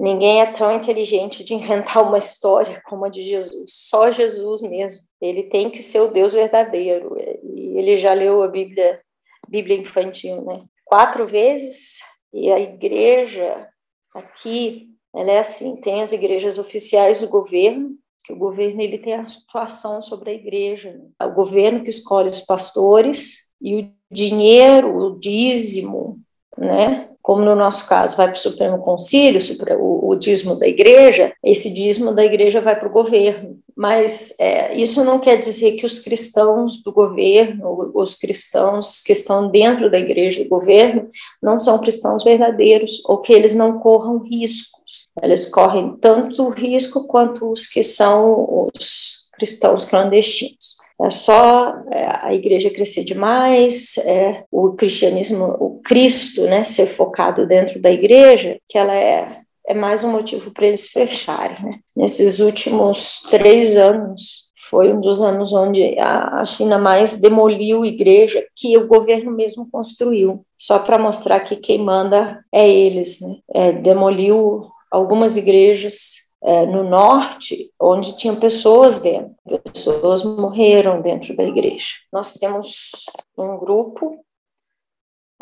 Ninguém 0.00 0.40
é 0.40 0.50
tão 0.50 0.74
inteligente 0.74 1.44
de 1.44 1.52
inventar 1.52 2.02
uma 2.02 2.16
história 2.16 2.82
como 2.86 3.04
a 3.04 3.10
de 3.10 3.20
Jesus. 3.20 3.70
Só 3.74 4.10
Jesus 4.10 4.62
mesmo. 4.62 5.06
Ele 5.20 5.42
tem 5.42 5.68
que 5.68 5.82
ser 5.82 6.00
o 6.00 6.10
Deus 6.10 6.32
verdadeiro. 6.32 7.14
E 7.44 7.76
ele 7.76 7.98
já 7.98 8.14
leu 8.14 8.42
a 8.42 8.48
Bíblia, 8.48 8.98
Bíblia 9.46 9.76
infantil, 9.76 10.40
né? 10.40 10.62
Quatro 10.86 11.26
vezes. 11.26 11.98
E 12.32 12.50
a 12.50 12.58
igreja 12.58 13.68
aqui, 14.14 14.88
ela 15.14 15.32
é 15.32 15.38
assim: 15.38 15.78
tem 15.82 16.00
as 16.00 16.14
igrejas 16.14 16.56
oficiais 16.56 17.20
do 17.20 17.28
governo, 17.28 17.90
que 18.24 18.32
o 18.32 18.38
governo 18.38 18.80
ele 18.80 18.96
tem 18.96 19.12
a 19.12 19.28
situação 19.28 20.00
sobre 20.00 20.30
a 20.30 20.34
igreja. 20.34 20.98
É 21.20 21.26
o 21.26 21.34
governo 21.34 21.82
que 21.82 21.90
escolhe 21.90 22.30
os 22.30 22.40
pastores 22.40 23.49
e 23.60 23.76
o 23.76 23.90
dinheiro, 24.10 24.96
o 24.96 25.18
dízimo, 25.18 26.18
né? 26.56 27.08
Como 27.22 27.42
no 27.42 27.54
nosso 27.54 27.86
caso 27.88 28.16
vai 28.16 28.26
para 28.28 28.36
o 28.36 28.38
Supremo 28.38 28.78
Conselho, 28.78 29.40
o, 29.78 30.16
dízimo 30.16 30.58
da 30.58 30.66
igreja, 30.66 31.32
esse 31.44 31.72
dízimo 31.72 32.12
da 32.12 32.24
igreja 32.24 32.60
vai 32.60 32.78
para 32.78 32.88
o 32.88 32.92
governo. 32.92 33.58
Mas 33.76 34.34
é, 34.38 34.76
isso 34.76 35.04
não 35.04 35.18
quer 35.18 35.36
dizer 35.36 35.72
que 35.72 35.86
os 35.86 36.00
cristãos 36.00 36.82
do 36.82 36.92
governo, 36.92 37.92
os 37.94 38.14
cristãos 38.14 39.02
que 39.02 39.12
estão 39.12 39.50
dentro 39.50 39.90
da 39.90 39.98
igreja 39.98 40.40
e 40.40 40.44
do 40.44 40.50
governo, 40.50 41.08
não 41.42 41.58
são 41.58 41.78
cristãos 41.78 42.24
verdadeiros 42.24 43.02
ou 43.06 43.18
que 43.18 43.32
eles 43.32 43.54
não 43.54 43.78
corram 43.78 44.18
riscos. 44.18 45.08
Eles 45.22 45.50
correm 45.50 45.96
tanto 46.00 46.48
risco 46.48 47.06
quanto 47.06 47.50
os 47.50 47.66
que 47.66 47.82
são 47.82 48.68
os 48.74 49.28
cristãos 49.34 49.84
clandestinos. 49.86 50.76
É 51.02 51.10
só 51.10 51.74
é, 51.90 52.26
a 52.26 52.34
igreja 52.34 52.70
crescer 52.70 53.04
demais, 53.04 53.96
é, 53.98 54.44
o 54.50 54.72
cristianismo, 54.72 55.44
o 55.58 55.80
Cristo, 55.82 56.42
né, 56.42 56.64
ser 56.64 56.86
focado 56.86 57.46
dentro 57.46 57.80
da 57.80 57.90
igreja, 57.90 58.58
que 58.68 58.76
ela 58.76 58.94
é 58.94 59.40
é 59.66 59.74
mais 59.74 60.02
um 60.02 60.10
motivo 60.10 60.50
para 60.50 60.66
eles 60.66 60.90
fecharem. 60.90 61.56
Né? 61.62 61.78
Nesses 61.94 62.40
últimos 62.40 63.20
três 63.30 63.76
anos, 63.76 64.50
foi 64.68 64.92
um 64.92 65.00
dos 65.00 65.20
anos 65.20 65.52
onde 65.52 65.96
a 65.98 66.44
China 66.44 66.76
mais 66.76 67.20
demoliu 67.20 67.84
igreja 67.84 68.44
que 68.56 68.76
o 68.76 68.88
governo 68.88 69.30
mesmo 69.30 69.68
construiu, 69.70 70.44
só 70.58 70.78
para 70.78 70.98
mostrar 70.98 71.40
que 71.40 71.56
quem 71.56 71.78
manda 71.78 72.44
é 72.52 72.68
eles. 72.68 73.20
Né? 73.20 73.36
É, 73.54 73.72
demoliu 73.72 74.60
algumas 74.90 75.36
igrejas 75.36 76.29
é, 76.42 76.64
no 76.64 76.82
norte, 76.82 77.72
onde 77.78 78.16
tinham 78.16 78.38
pessoas 78.38 79.00
dentro, 79.00 79.34
pessoas 79.72 80.24
morreram 80.24 81.02
dentro 81.02 81.36
da 81.36 81.44
igreja. 81.44 81.96
Nós 82.12 82.34
temos 82.34 83.04
um 83.36 83.58
grupo, 83.58 84.08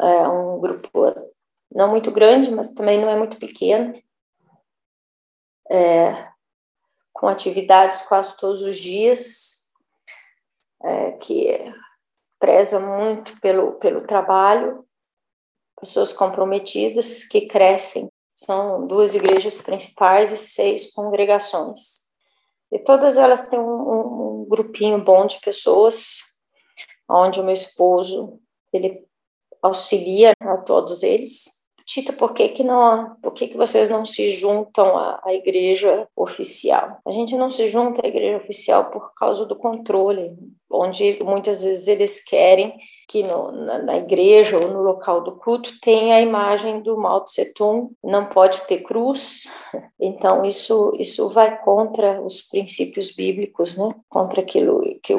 é, 0.00 0.28
um 0.28 0.58
grupo 0.60 1.14
não 1.72 1.88
muito 1.88 2.10
grande, 2.10 2.50
mas 2.50 2.74
também 2.74 3.00
não 3.00 3.08
é 3.08 3.16
muito 3.16 3.38
pequeno, 3.38 3.92
é, 5.70 6.28
com 7.12 7.28
atividades 7.28 8.02
quase 8.02 8.36
todos 8.36 8.62
os 8.62 8.78
dias, 8.78 9.72
é, 10.82 11.12
que 11.12 11.74
preza 12.38 12.80
muito 12.80 13.38
pelo, 13.40 13.78
pelo 13.78 14.06
trabalho, 14.06 14.84
pessoas 15.78 16.12
comprometidas 16.12 17.24
que 17.24 17.46
crescem. 17.46 18.08
São 18.38 18.86
duas 18.86 19.16
igrejas 19.16 19.60
principais 19.60 20.30
e 20.30 20.36
seis 20.36 20.92
congregações. 20.92 22.06
E 22.70 22.78
todas 22.78 23.16
elas 23.16 23.50
têm 23.50 23.58
um, 23.58 23.64
um, 23.64 24.42
um 24.42 24.46
grupinho 24.48 25.02
bom 25.02 25.26
de 25.26 25.40
pessoas, 25.40 26.18
onde 27.10 27.40
o 27.40 27.42
meu 27.42 27.52
esposo 27.52 28.38
ele 28.72 29.04
auxilia 29.60 30.34
a 30.38 30.56
todos 30.58 31.02
eles 31.02 31.57
Tita, 31.88 32.12
por 32.12 32.34
que 32.34 32.50
que 32.50 32.62
não, 32.62 33.16
por 33.22 33.32
que 33.32 33.48
que 33.48 33.56
vocês 33.56 33.88
não 33.88 34.04
se 34.04 34.32
juntam 34.32 34.94
à, 34.98 35.22
à 35.24 35.32
igreja 35.32 36.06
oficial? 36.14 36.98
A 37.06 37.10
gente 37.12 37.34
não 37.34 37.48
se 37.48 37.66
junta 37.68 38.04
à 38.04 38.08
igreja 38.08 38.36
oficial 38.36 38.90
por 38.90 39.14
causa 39.14 39.46
do 39.46 39.56
controle, 39.56 40.36
onde 40.70 41.18
muitas 41.24 41.62
vezes 41.62 41.88
eles 41.88 42.22
querem 42.22 42.76
que 43.08 43.22
no, 43.22 43.52
na, 43.52 43.78
na, 43.78 43.96
igreja 43.96 44.58
ou 44.62 44.70
no 44.70 44.82
local 44.82 45.22
do 45.22 45.36
culto 45.38 45.80
tenha 45.80 46.16
a 46.16 46.20
imagem 46.20 46.82
do 46.82 46.94
Mao 46.98 47.24
Tse 47.24 47.54
Tung, 47.54 47.90
não 48.04 48.26
pode 48.26 48.60
ter 48.66 48.82
cruz, 48.82 49.44
então 49.98 50.44
isso, 50.44 50.92
isso 50.98 51.30
vai 51.30 51.58
contra 51.62 52.20
os 52.20 52.42
princípios 52.42 53.16
bíblicos, 53.16 53.78
né? 53.78 53.88
contra 54.10 54.42
aquilo 54.42 54.82
que, 55.02 55.16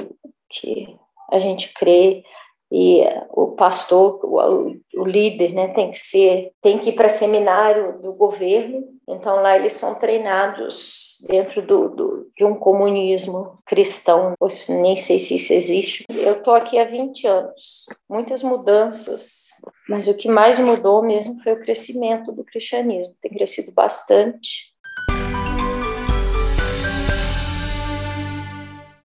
que 0.48 0.96
a 1.32 1.40
gente 1.40 1.74
crê, 1.74 2.24
e 2.72 3.04
o 3.32 3.48
pastor, 3.54 4.20
o, 4.24 5.04
líder, 5.04 5.54
né, 5.54 5.70
tem 5.70 5.90
que 5.90 5.98
ser, 5.98 6.52
tem 6.62 6.78
que 6.78 6.92
ir 6.92 6.94
para 6.94 7.10
seminário 7.10 8.00
do 8.00 8.14
governo. 8.14 8.84
Então 9.08 9.38
lá 9.38 9.58
eles 9.58 9.74
são 9.74 9.96
treinados 9.96 11.18
dentro 11.28 11.64
do, 11.64 11.90
do 11.90 12.32
de 12.38 12.46
um 12.46 12.54
comunismo 12.54 13.60
cristão. 13.66 14.36
Nem 14.70 14.96
sei 14.96 15.18
se 15.18 15.36
isso 15.38 15.52
existe. 15.52 16.06
Eu 16.12 16.34
estou 16.34 16.54
aqui 16.54 16.78
há 16.78 16.86
20 16.86 17.26
anos, 17.26 17.86
muitas 18.08 18.44
mudanças, 18.44 19.48
mas 19.88 20.08
o 20.08 20.16
que 20.16 20.30
mais 20.30 20.60
mudou 20.60 21.02
mesmo 21.02 21.42
foi 21.42 21.54
o 21.54 21.62
crescimento 21.62 22.32
do 22.32 22.44
cristianismo. 22.44 23.16
Tem 23.20 23.32
crescido 23.32 23.74
bastante. 23.74 24.78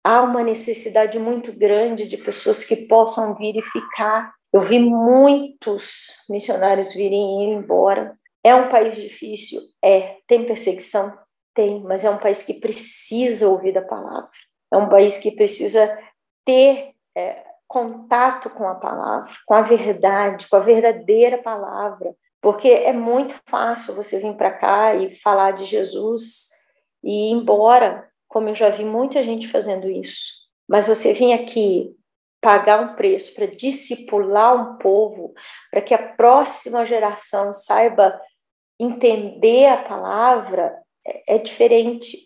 Há 0.04 0.22
uma 0.22 0.42
necessidade 0.42 1.18
muito 1.18 1.52
grande 1.52 2.08
de 2.08 2.16
pessoas 2.16 2.64
que 2.64 2.86
possam 2.86 3.34
vir 3.36 3.56
e 3.56 3.62
ficar. 3.62 4.34
Eu 4.52 4.60
vi 4.60 4.78
muitos 4.78 6.24
missionários 6.28 6.92
virem 6.92 7.20
e 7.20 7.44
ir 7.44 7.54
embora. 7.54 8.16
É 8.44 8.54
um 8.54 8.68
país 8.68 8.96
difícil? 8.96 9.60
É. 9.82 10.16
Tem 10.26 10.44
perseguição? 10.44 11.16
Tem, 11.54 11.80
mas 11.82 12.04
é 12.04 12.10
um 12.10 12.18
país 12.18 12.42
que 12.42 12.60
precisa 12.60 13.48
ouvir 13.48 13.72
da 13.72 13.82
palavra. 13.82 14.28
É 14.72 14.76
um 14.76 14.88
país 14.88 15.18
que 15.18 15.36
precisa 15.36 15.98
ter 16.44 16.92
é, 17.14 17.44
contato 17.68 18.50
com 18.50 18.66
a 18.66 18.74
palavra, 18.74 19.30
com 19.46 19.54
a 19.54 19.62
verdade, 19.62 20.48
com 20.48 20.56
a 20.56 20.60
verdadeira 20.60 21.38
palavra. 21.38 22.14
Porque 22.40 22.68
é 22.68 22.92
muito 22.92 23.40
fácil 23.46 23.94
você 23.94 24.18
vir 24.18 24.36
para 24.36 24.50
cá 24.50 24.94
e 24.94 25.14
falar 25.14 25.52
de 25.52 25.64
Jesus 25.64 26.48
e 27.04 27.30
ir 27.30 27.32
embora 27.32 28.10
como 28.32 28.48
eu 28.48 28.54
já 28.54 28.70
vi 28.70 28.84
muita 28.84 29.22
gente 29.22 29.46
fazendo 29.46 29.88
isso. 29.90 30.48
Mas 30.66 30.86
você 30.86 31.12
vir 31.12 31.34
aqui 31.34 31.94
pagar 32.40 32.80
um 32.80 32.96
preço 32.96 33.34
para 33.34 33.46
discipular 33.46 34.56
um 34.56 34.78
povo, 34.78 35.34
para 35.70 35.82
que 35.82 35.94
a 35.94 36.14
próxima 36.14 36.86
geração 36.86 37.52
saiba 37.52 38.18
entender 38.80 39.66
a 39.66 39.84
palavra, 39.84 40.74
é, 41.06 41.34
é 41.34 41.38
diferente. 41.38 42.16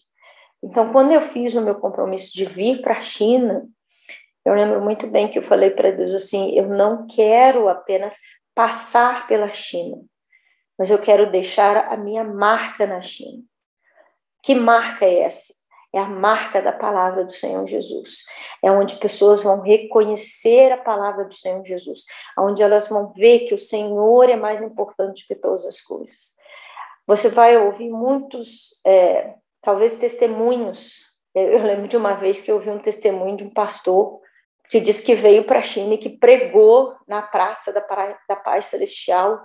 Então, 0.62 0.90
quando 0.92 1.12
eu 1.12 1.20
fiz 1.20 1.54
o 1.54 1.60
meu 1.60 1.74
compromisso 1.74 2.32
de 2.32 2.44
vir 2.44 2.80
para 2.80 2.98
a 2.98 3.02
China, 3.02 3.68
eu 4.44 4.54
lembro 4.54 4.80
muito 4.80 5.08
bem 5.08 5.28
que 5.28 5.38
eu 5.38 5.42
falei 5.42 5.70
para 5.70 5.90
Deus 5.90 6.12
assim: 6.12 6.56
eu 6.56 6.68
não 6.68 7.06
quero 7.06 7.68
apenas 7.68 8.18
passar 8.54 9.26
pela 9.26 9.48
China, 9.48 9.98
mas 10.78 10.88
eu 10.88 11.02
quero 11.02 11.30
deixar 11.30 11.76
a 11.92 11.96
minha 11.96 12.24
marca 12.24 12.86
na 12.86 13.00
China. 13.00 13.42
Que 14.42 14.54
marca 14.54 15.04
é 15.04 15.22
essa? 15.22 15.52
É 15.96 16.00
a 16.00 16.09
marca 16.09 16.61
da 16.61 16.72
palavra 16.72 17.24
do 17.24 17.32
Senhor 17.32 17.66
Jesus. 17.66 18.24
É 18.62 18.70
onde 18.70 18.96
pessoas 18.96 19.42
vão 19.42 19.61
reconhecer 19.61 20.72
a 20.72 20.76
palavra 20.76 21.24
do 21.24 21.35
Senhor 21.35 21.64
Jesus, 21.64 22.04
onde 22.38 22.62
elas 22.62 22.88
vão 22.88 23.12
ver 23.12 23.40
que 23.40 23.54
o 23.54 23.59
Senhor 23.59 24.28
é 24.28 24.37
mais 24.37 24.61
importante 24.61 25.26
que 25.26 25.35
todas 25.35 25.64
as 25.64 25.80
coisas. 25.80 26.37
Você 27.06 27.28
vai 27.28 27.56
ouvir 27.56 27.88
muitos, 27.88 28.80
é, 28.85 29.35
talvez, 29.62 29.94
testemunhos. 29.94 31.20
Eu 31.35 31.62
lembro 31.62 31.87
de 31.87 31.96
uma 31.96 32.14
vez 32.14 32.40
que 32.40 32.50
eu 32.50 32.56
ouvi 32.56 32.70
um 32.70 32.78
testemunho 32.78 33.37
de 33.37 33.44
um 33.44 33.50
pastor 33.50 34.20
que 34.68 34.80
disse 34.80 35.06
que 35.06 35.14
veio 35.14 35.44
para 35.44 35.61
a 35.61 35.62
China 35.62 35.94
e 35.94 35.98
que 35.98 36.11
pregou 36.11 36.96
na 37.06 37.22
praça 37.22 37.72
da, 37.72 37.80
da 38.28 38.37
Paz 38.37 38.66
Celestial 38.66 39.40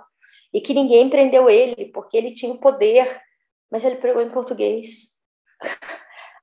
e 0.52 0.60
que 0.60 0.74
ninguém 0.74 1.08
prendeu 1.08 1.48
ele, 1.48 1.86
porque 1.92 2.16
ele 2.16 2.34
tinha 2.34 2.52
o 2.52 2.58
poder, 2.58 3.20
mas 3.70 3.84
ele 3.84 3.96
pregou 3.96 4.20
em 4.20 4.30
português. 4.30 5.12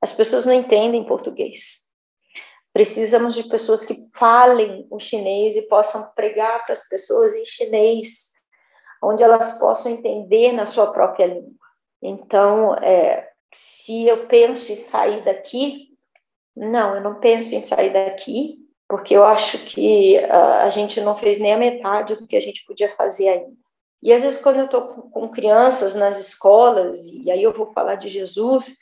As 0.02 0.14
pessoas 0.14 0.46
não 0.46 0.54
entendem 0.54 1.06
português. 1.06 1.90
Precisamos 2.72 3.36
de 3.36 3.44
pessoas 3.44 3.84
que 3.84 3.96
falem 4.14 4.88
o 4.90 5.00
chinês 5.00 5.56
e 5.56 5.64
possam 5.64 6.12
pregar 6.16 6.64
para 6.64 6.74
as 6.74 6.88
pessoas 6.88 7.34
em 7.34 7.46
chinês, 7.46 8.30
onde 9.04 9.24
elas 9.24 9.58
possam 9.60 9.92
entender 9.92 10.52
na 10.52 10.66
sua 10.66 10.92
própria 10.92 11.26
língua. 11.26 11.54
Então, 12.02 12.76
é, 12.76 13.30
se 13.54 14.08
eu 14.08 14.28
penso 14.28 14.72
em 14.72 14.76
sair 14.76 15.24
daqui, 15.26 15.90
não, 16.56 16.96
eu 16.96 17.02
não 17.02 17.20
penso 17.20 17.56
em 17.56 17.62
sair 17.62 17.92
daqui, 17.92 18.58
porque 18.88 19.16
eu 19.16 19.24
acho 19.24 19.60
que 19.66 20.18
uh, 20.18 20.64
a 20.64 20.70
gente 20.70 21.00
não 21.00 21.16
fez 21.16 21.40
nem 21.40 21.54
a 21.54 21.58
metade 21.58 22.16
do 22.16 22.28
que 22.28 22.36
a 22.36 22.42
gente 22.42 22.66
podia 22.66 22.90
fazer 22.90 23.30
ainda. 23.30 23.58
E 24.02 24.14
às 24.14 24.24
vezes, 24.24 24.42
quando 24.42 24.60
eu 24.60 24.66
estou 24.66 24.82
com, 24.88 25.10
com 25.10 25.28
crianças 25.30 25.94
nas 25.96 26.20
escolas, 26.20 27.06
e 27.08 27.30
aí 27.30 27.44
eu 27.44 27.54
vou 27.54 27.68
falar 27.68 27.96
de 27.96 28.08
Jesus, 28.08 28.78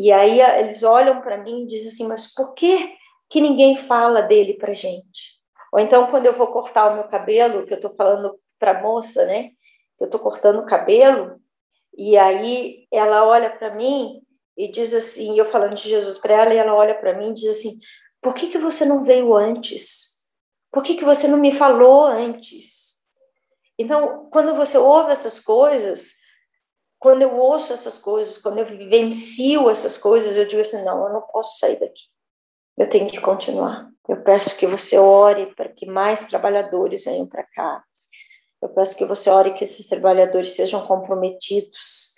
e 0.00 0.12
aí 0.12 0.40
eles 0.40 0.84
olham 0.84 1.20
para 1.20 1.38
mim 1.38 1.62
e 1.62 1.66
dizem 1.66 1.88
assim: 1.88 2.06
mas 2.06 2.32
por 2.32 2.54
que, 2.54 2.94
que 3.28 3.40
ninguém 3.40 3.76
fala 3.76 4.22
dele 4.22 4.54
para 4.54 4.72
gente? 4.72 5.38
Ou 5.72 5.80
então, 5.80 6.06
quando 6.06 6.26
eu 6.26 6.32
vou 6.32 6.46
cortar 6.52 6.92
o 6.92 6.94
meu 6.94 7.04
cabelo, 7.08 7.66
que 7.66 7.72
eu 7.72 7.78
estou 7.78 7.90
falando 7.90 8.38
para 8.60 8.78
a 8.78 8.82
moça, 8.82 9.26
né? 9.26 9.50
Eu 10.00 10.04
estou 10.06 10.20
cortando 10.20 10.60
o 10.60 10.66
cabelo 10.66 11.40
E 11.96 12.16
aí 12.16 12.86
ela 12.92 13.26
olha 13.26 13.50
para 13.50 13.74
mim 13.74 14.22
e 14.56 14.70
diz 14.70 14.94
assim, 14.94 15.36
eu 15.36 15.44
falando 15.44 15.74
de 15.74 15.88
Jesus 15.88 16.18
para 16.18 16.34
ela, 16.34 16.54
e 16.54 16.58
ela 16.58 16.74
olha 16.74 16.94
para 16.94 17.18
mim 17.18 17.30
e 17.30 17.34
diz 17.34 17.50
assim: 17.50 17.72
"Por 18.22 18.34
que 18.34 18.48
que 18.50 18.58
você 18.58 18.84
não 18.84 19.04
veio 19.04 19.34
antes? 19.34 20.18
Por 20.72 20.82
que 20.84 20.96
que 20.96 21.04
você 21.04 21.26
não 21.26 21.38
me 21.38 21.50
falou 21.52 22.06
antes?" 22.06 22.98
Então, 23.78 24.28
quando 24.30 24.54
você 24.54 24.78
ouve 24.78 25.10
essas 25.10 25.40
coisas, 25.40 26.18
quando 26.98 27.22
eu 27.22 27.36
ouço 27.36 27.72
essas 27.72 27.98
coisas, 27.98 28.38
quando 28.38 28.58
eu 28.58 28.66
vivencio 28.66 29.70
essas 29.70 29.96
coisas, 29.96 30.36
eu 30.36 30.46
digo 30.46 30.60
assim: 30.60 30.84
não, 30.84 31.06
eu 31.06 31.12
não 31.12 31.22
posso 31.22 31.58
sair 31.58 31.78
daqui. 31.78 32.02
Eu 32.76 32.88
tenho 32.88 33.08
que 33.08 33.20
continuar. 33.20 33.88
Eu 34.08 34.22
peço 34.22 34.56
que 34.56 34.66
você 34.66 34.98
ore 34.98 35.54
para 35.54 35.68
que 35.68 35.86
mais 35.86 36.24
trabalhadores 36.24 37.04
venham 37.04 37.26
para 37.26 37.44
cá. 37.44 37.84
Eu 38.62 38.68
peço 38.70 38.96
que 38.96 39.04
você 39.04 39.30
ore 39.30 39.54
que 39.54 39.64
esses 39.64 39.86
trabalhadores 39.86 40.52
sejam 40.52 40.84
comprometidos, 40.86 42.14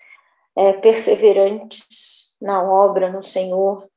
é, 0.57 0.73
perseverantes 0.75 2.37
na 2.40 2.62
obra, 2.62 3.11
no 3.11 3.23
Senhor. 3.23 3.88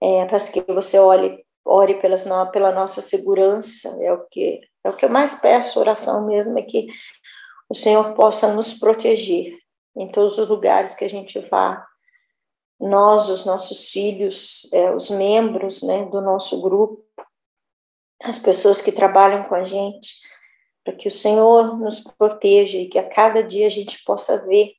É, 0.00 0.26
peço 0.26 0.52
que 0.52 0.60
você 0.72 0.98
ore, 0.98 1.44
ore 1.64 2.00
pelas, 2.00 2.24
pela 2.52 2.72
nossa 2.72 3.00
segurança. 3.00 3.96
É 4.02 4.12
o 4.12 4.24
que 4.26 4.60
é 4.84 4.90
o 4.90 4.96
que 4.96 5.04
eu 5.04 5.10
mais 5.10 5.40
peço, 5.40 5.80
oração 5.80 6.24
mesmo, 6.24 6.58
é 6.58 6.62
que 6.62 6.86
o 7.68 7.74
Senhor 7.74 8.14
possa 8.14 8.52
nos 8.54 8.74
proteger 8.74 9.58
em 9.96 10.08
todos 10.08 10.38
os 10.38 10.48
lugares 10.48 10.94
que 10.94 11.04
a 11.04 11.08
gente 11.08 11.38
vá. 11.40 11.86
Nós, 12.80 13.28
os 13.28 13.44
nossos 13.44 13.90
filhos, 13.90 14.72
é, 14.72 14.94
os 14.94 15.10
membros 15.10 15.82
né, 15.82 16.04
do 16.04 16.20
nosso 16.20 16.60
grupo, 16.60 17.04
as 18.22 18.38
pessoas 18.38 18.80
que 18.80 18.92
trabalham 18.92 19.44
com 19.44 19.54
a 19.54 19.64
gente, 19.64 20.14
para 20.84 20.94
que 20.94 21.08
o 21.08 21.10
Senhor 21.10 21.78
nos 21.78 22.00
proteja 22.00 22.78
e 22.78 22.88
que 22.88 22.98
a 22.98 23.08
cada 23.08 23.42
dia 23.42 23.66
a 23.66 23.70
gente 23.70 24.02
possa 24.04 24.46
ver 24.46 24.72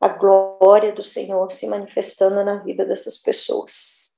a 0.00 0.08
glória 0.08 0.92
do 0.92 1.02
Senhor 1.02 1.50
se 1.50 1.66
manifestando 1.66 2.44
na 2.44 2.56
vida 2.56 2.84
dessas 2.84 3.18
pessoas. 3.18 4.15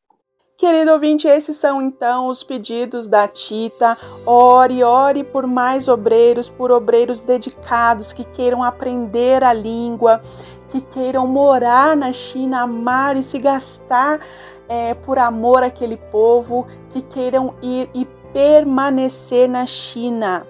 Querido 0.58 0.90
ouvinte, 0.90 1.28
esses 1.28 1.56
são 1.56 1.80
então 1.80 2.26
os 2.26 2.42
pedidos 2.42 3.06
da 3.06 3.28
Tita. 3.28 3.96
Ore, 4.26 4.82
ore 4.82 5.22
por 5.22 5.46
mais 5.46 5.86
obreiros, 5.86 6.50
por 6.50 6.72
obreiros 6.72 7.22
dedicados 7.22 8.12
que 8.12 8.24
queiram 8.24 8.64
aprender 8.64 9.44
a 9.44 9.52
língua, 9.52 10.20
que 10.68 10.80
queiram 10.80 11.28
morar 11.28 11.96
na 11.96 12.12
China, 12.12 12.62
amar 12.62 13.16
e 13.16 13.22
se 13.22 13.38
gastar 13.38 14.18
é, 14.68 14.94
por 14.94 15.16
amor 15.16 15.62
àquele 15.62 15.96
povo, 15.96 16.66
que 16.90 17.02
queiram 17.02 17.54
ir 17.62 17.88
e 17.94 18.04
permanecer 18.32 19.48
na 19.48 19.64
China. 19.64 20.44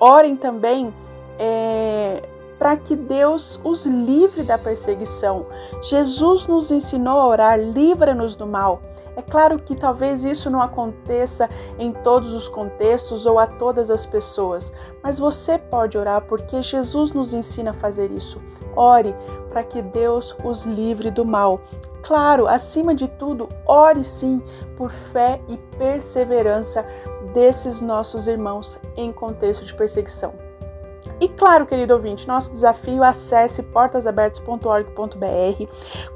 Orem 0.00 0.34
também 0.34 0.92
é, 1.38 2.20
para 2.58 2.76
que 2.76 2.96
Deus 2.96 3.60
os 3.62 3.86
livre 3.86 4.42
da 4.42 4.58
perseguição. 4.58 5.46
Jesus 5.80 6.48
nos 6.48 6.72
ensinou 6.72 7.20
a 7.20 7.26
orar: 7.28 7.60
livra-nos 7.60 8.34
do 8.34 8.44
mal. 8.44 8.82
É 9.14 9.22
claro 9.22 9.58
que 9.58 9.76
talvez 9.76 10.24
isso 10.24 10.50
não 10.50 10.62
aconteça 10.62 11.48
em 11.78 11.92
todos 11.92 12.32
os 12.32 12.48
contextos 12.48 13.26
ou 13.26 13.38
a 13.38 13.46
todas 13.46 13.90
as 13.90 14.06
pessoas, 14.06 14.72
mas 15.02 15.18
você 15.18 15.58
pode 15.58 15.98
orar 15.98 16.22
porque 16.22 16.62
Jesus 16.62 17.12
nos 17.12 17.34
ensina 17.34 17.70
a 17.70 17.74
fazer 17.74 18.10
isso. 18.10 18.40
Ore 18.74 19.14
para 19.50 19.62
que 19.62 19.82
Deus 19.82 20.34
os 20.42 20.64
livre 20.64 21.10
do 21.10 21.24
mal. 21.24 21.60
Claro, 22.02 22.48
acima 22.48 22.94
de 22.94 23.06
tudo, 23.06 23.48
ore 23.66 24.02
sim 24.02 24.42
por 24.76 24.90
fé 24.90 25.40
e 25.48 25.56
perseverança 25.76 26.84
desses 27.32 27.80
nossos 27.80 28.26
irmãos 28.26 28.80
em 28.96 29.12
contexto 29.12 29.64
de 29.64 29.74
perseguição. 29.74 30.41
E 31.22 31.28
claro, 31.28 31.66
querido 31.66 31.94
ouvinte, 31.94 32.26
nosso 32.26 32.52
desafio 32.52 33.04
acesse 33.04 33.62
portasabertas.org.br, 33.62 35.66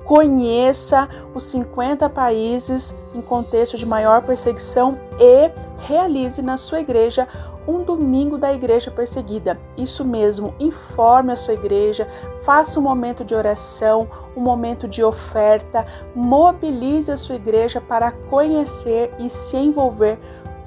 conheça 0.02 1.08
os 1.32 1.44
50 1.44 2.10
países 2.10 2.92
em 3.14 3.22
contexto 3.22 3.78
de 3.78 3.86
maior 3.86 4.22
perseguição 4.22 4.98
e 5.20 5.52
realize 5.78 6.42
na 6.42 6.56
sua 6.56 6.80
igreja 6.80 7.28
um 7.68 7.84
domingo 7.84 8.36
da 8.36 8.52
igreja 8.52 8.90
perseguida. 8.90 9.56
Isso 9.76 10.04
mesmo, 10.04 10.52
informe 10.58 11.30
a 11.30 11.36
sua 11.36 11.54
igreja, 11.54 12.08
faça 12.42 12.80
um 12.80 12.82
momento 12.82 13.24
de 13.24 13.32
oração, 13.32 14.08
um 14.36 14.40
momento 14.40 14.88
de 14.88 15.04
oferta, 15.04 15.86
mobilize 16.16 17.12
a 17.12 17.16
sua 17.16 17.36
igreja 17.36 17.80
para 17.80 18.10
conhecer 18.10 19.14
e 19.20 19.30
se 19.30 19.56
envolver 19.56 20.18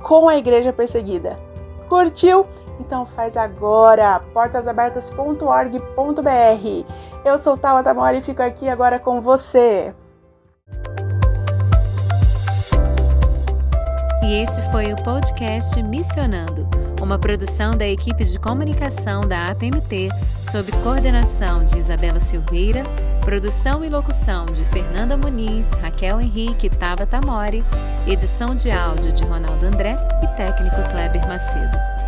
com 0.02 0.30
a 0.30 0.38
igreja 0.38 0.71
perseguida. 0.71 1.38
Curtiu? 1.89 2.45
Então 2.80 3.06
faz 3.06 3.36
agora, 3.36 4.22
portasabertas.org.br. 4.34 6.86
Eu 7.26 7.38
sou 7.38 7.58
Tawa 7.58 7.84
Tamora 7.84 8.15
e 8.15 8.22
fico 8.22 8.42
aqui 8.42 8.70
agora 8.70 8.98
com 8.98 9.20
você. 9.20 9.94
E 14.30 14.36
este 14.36 14.62
foi 14.72 14.94
o 14.94 15.04
podcast 15.04 15.82
Missionando, 15.82 16.70
uma 17.02 17.18
produção 17.18 17.72
da 17.72 17.88
equipe 17.88 18.24
de 18.24 18.38
comunicação 18.38 19.22
da 19.22 19.48
APMT, 19.48 20.10
sob 20.52 20.72
coordenação 20.84 21.63
de 21.63 21.80
Isabela 21.80 22.20
Silveira, 22.20 22.84
produção 23.22 23.84
e 23.84 23.89
locução 23.89 24.46
de 24.46 24.63
Fernanda 24.65 25.18
Muniz, 25.18 25.72
Raquel 25.72 26.22
Henrique 26.22 26.68
e 26.68 26.70
Tava 26.70 27.08
Tamori, 27.08 27.65
edição 28.06 28.54
de 28.54 28.70
áudio 28.70 29.12
de 29.12 29.24
Ronaldo 29.24 29.65
André 29.65 29.96
e 30.24 30.28
técnico 30.38 30.76
Kleber 30.92 31.28
Macedo. 31.28 31.98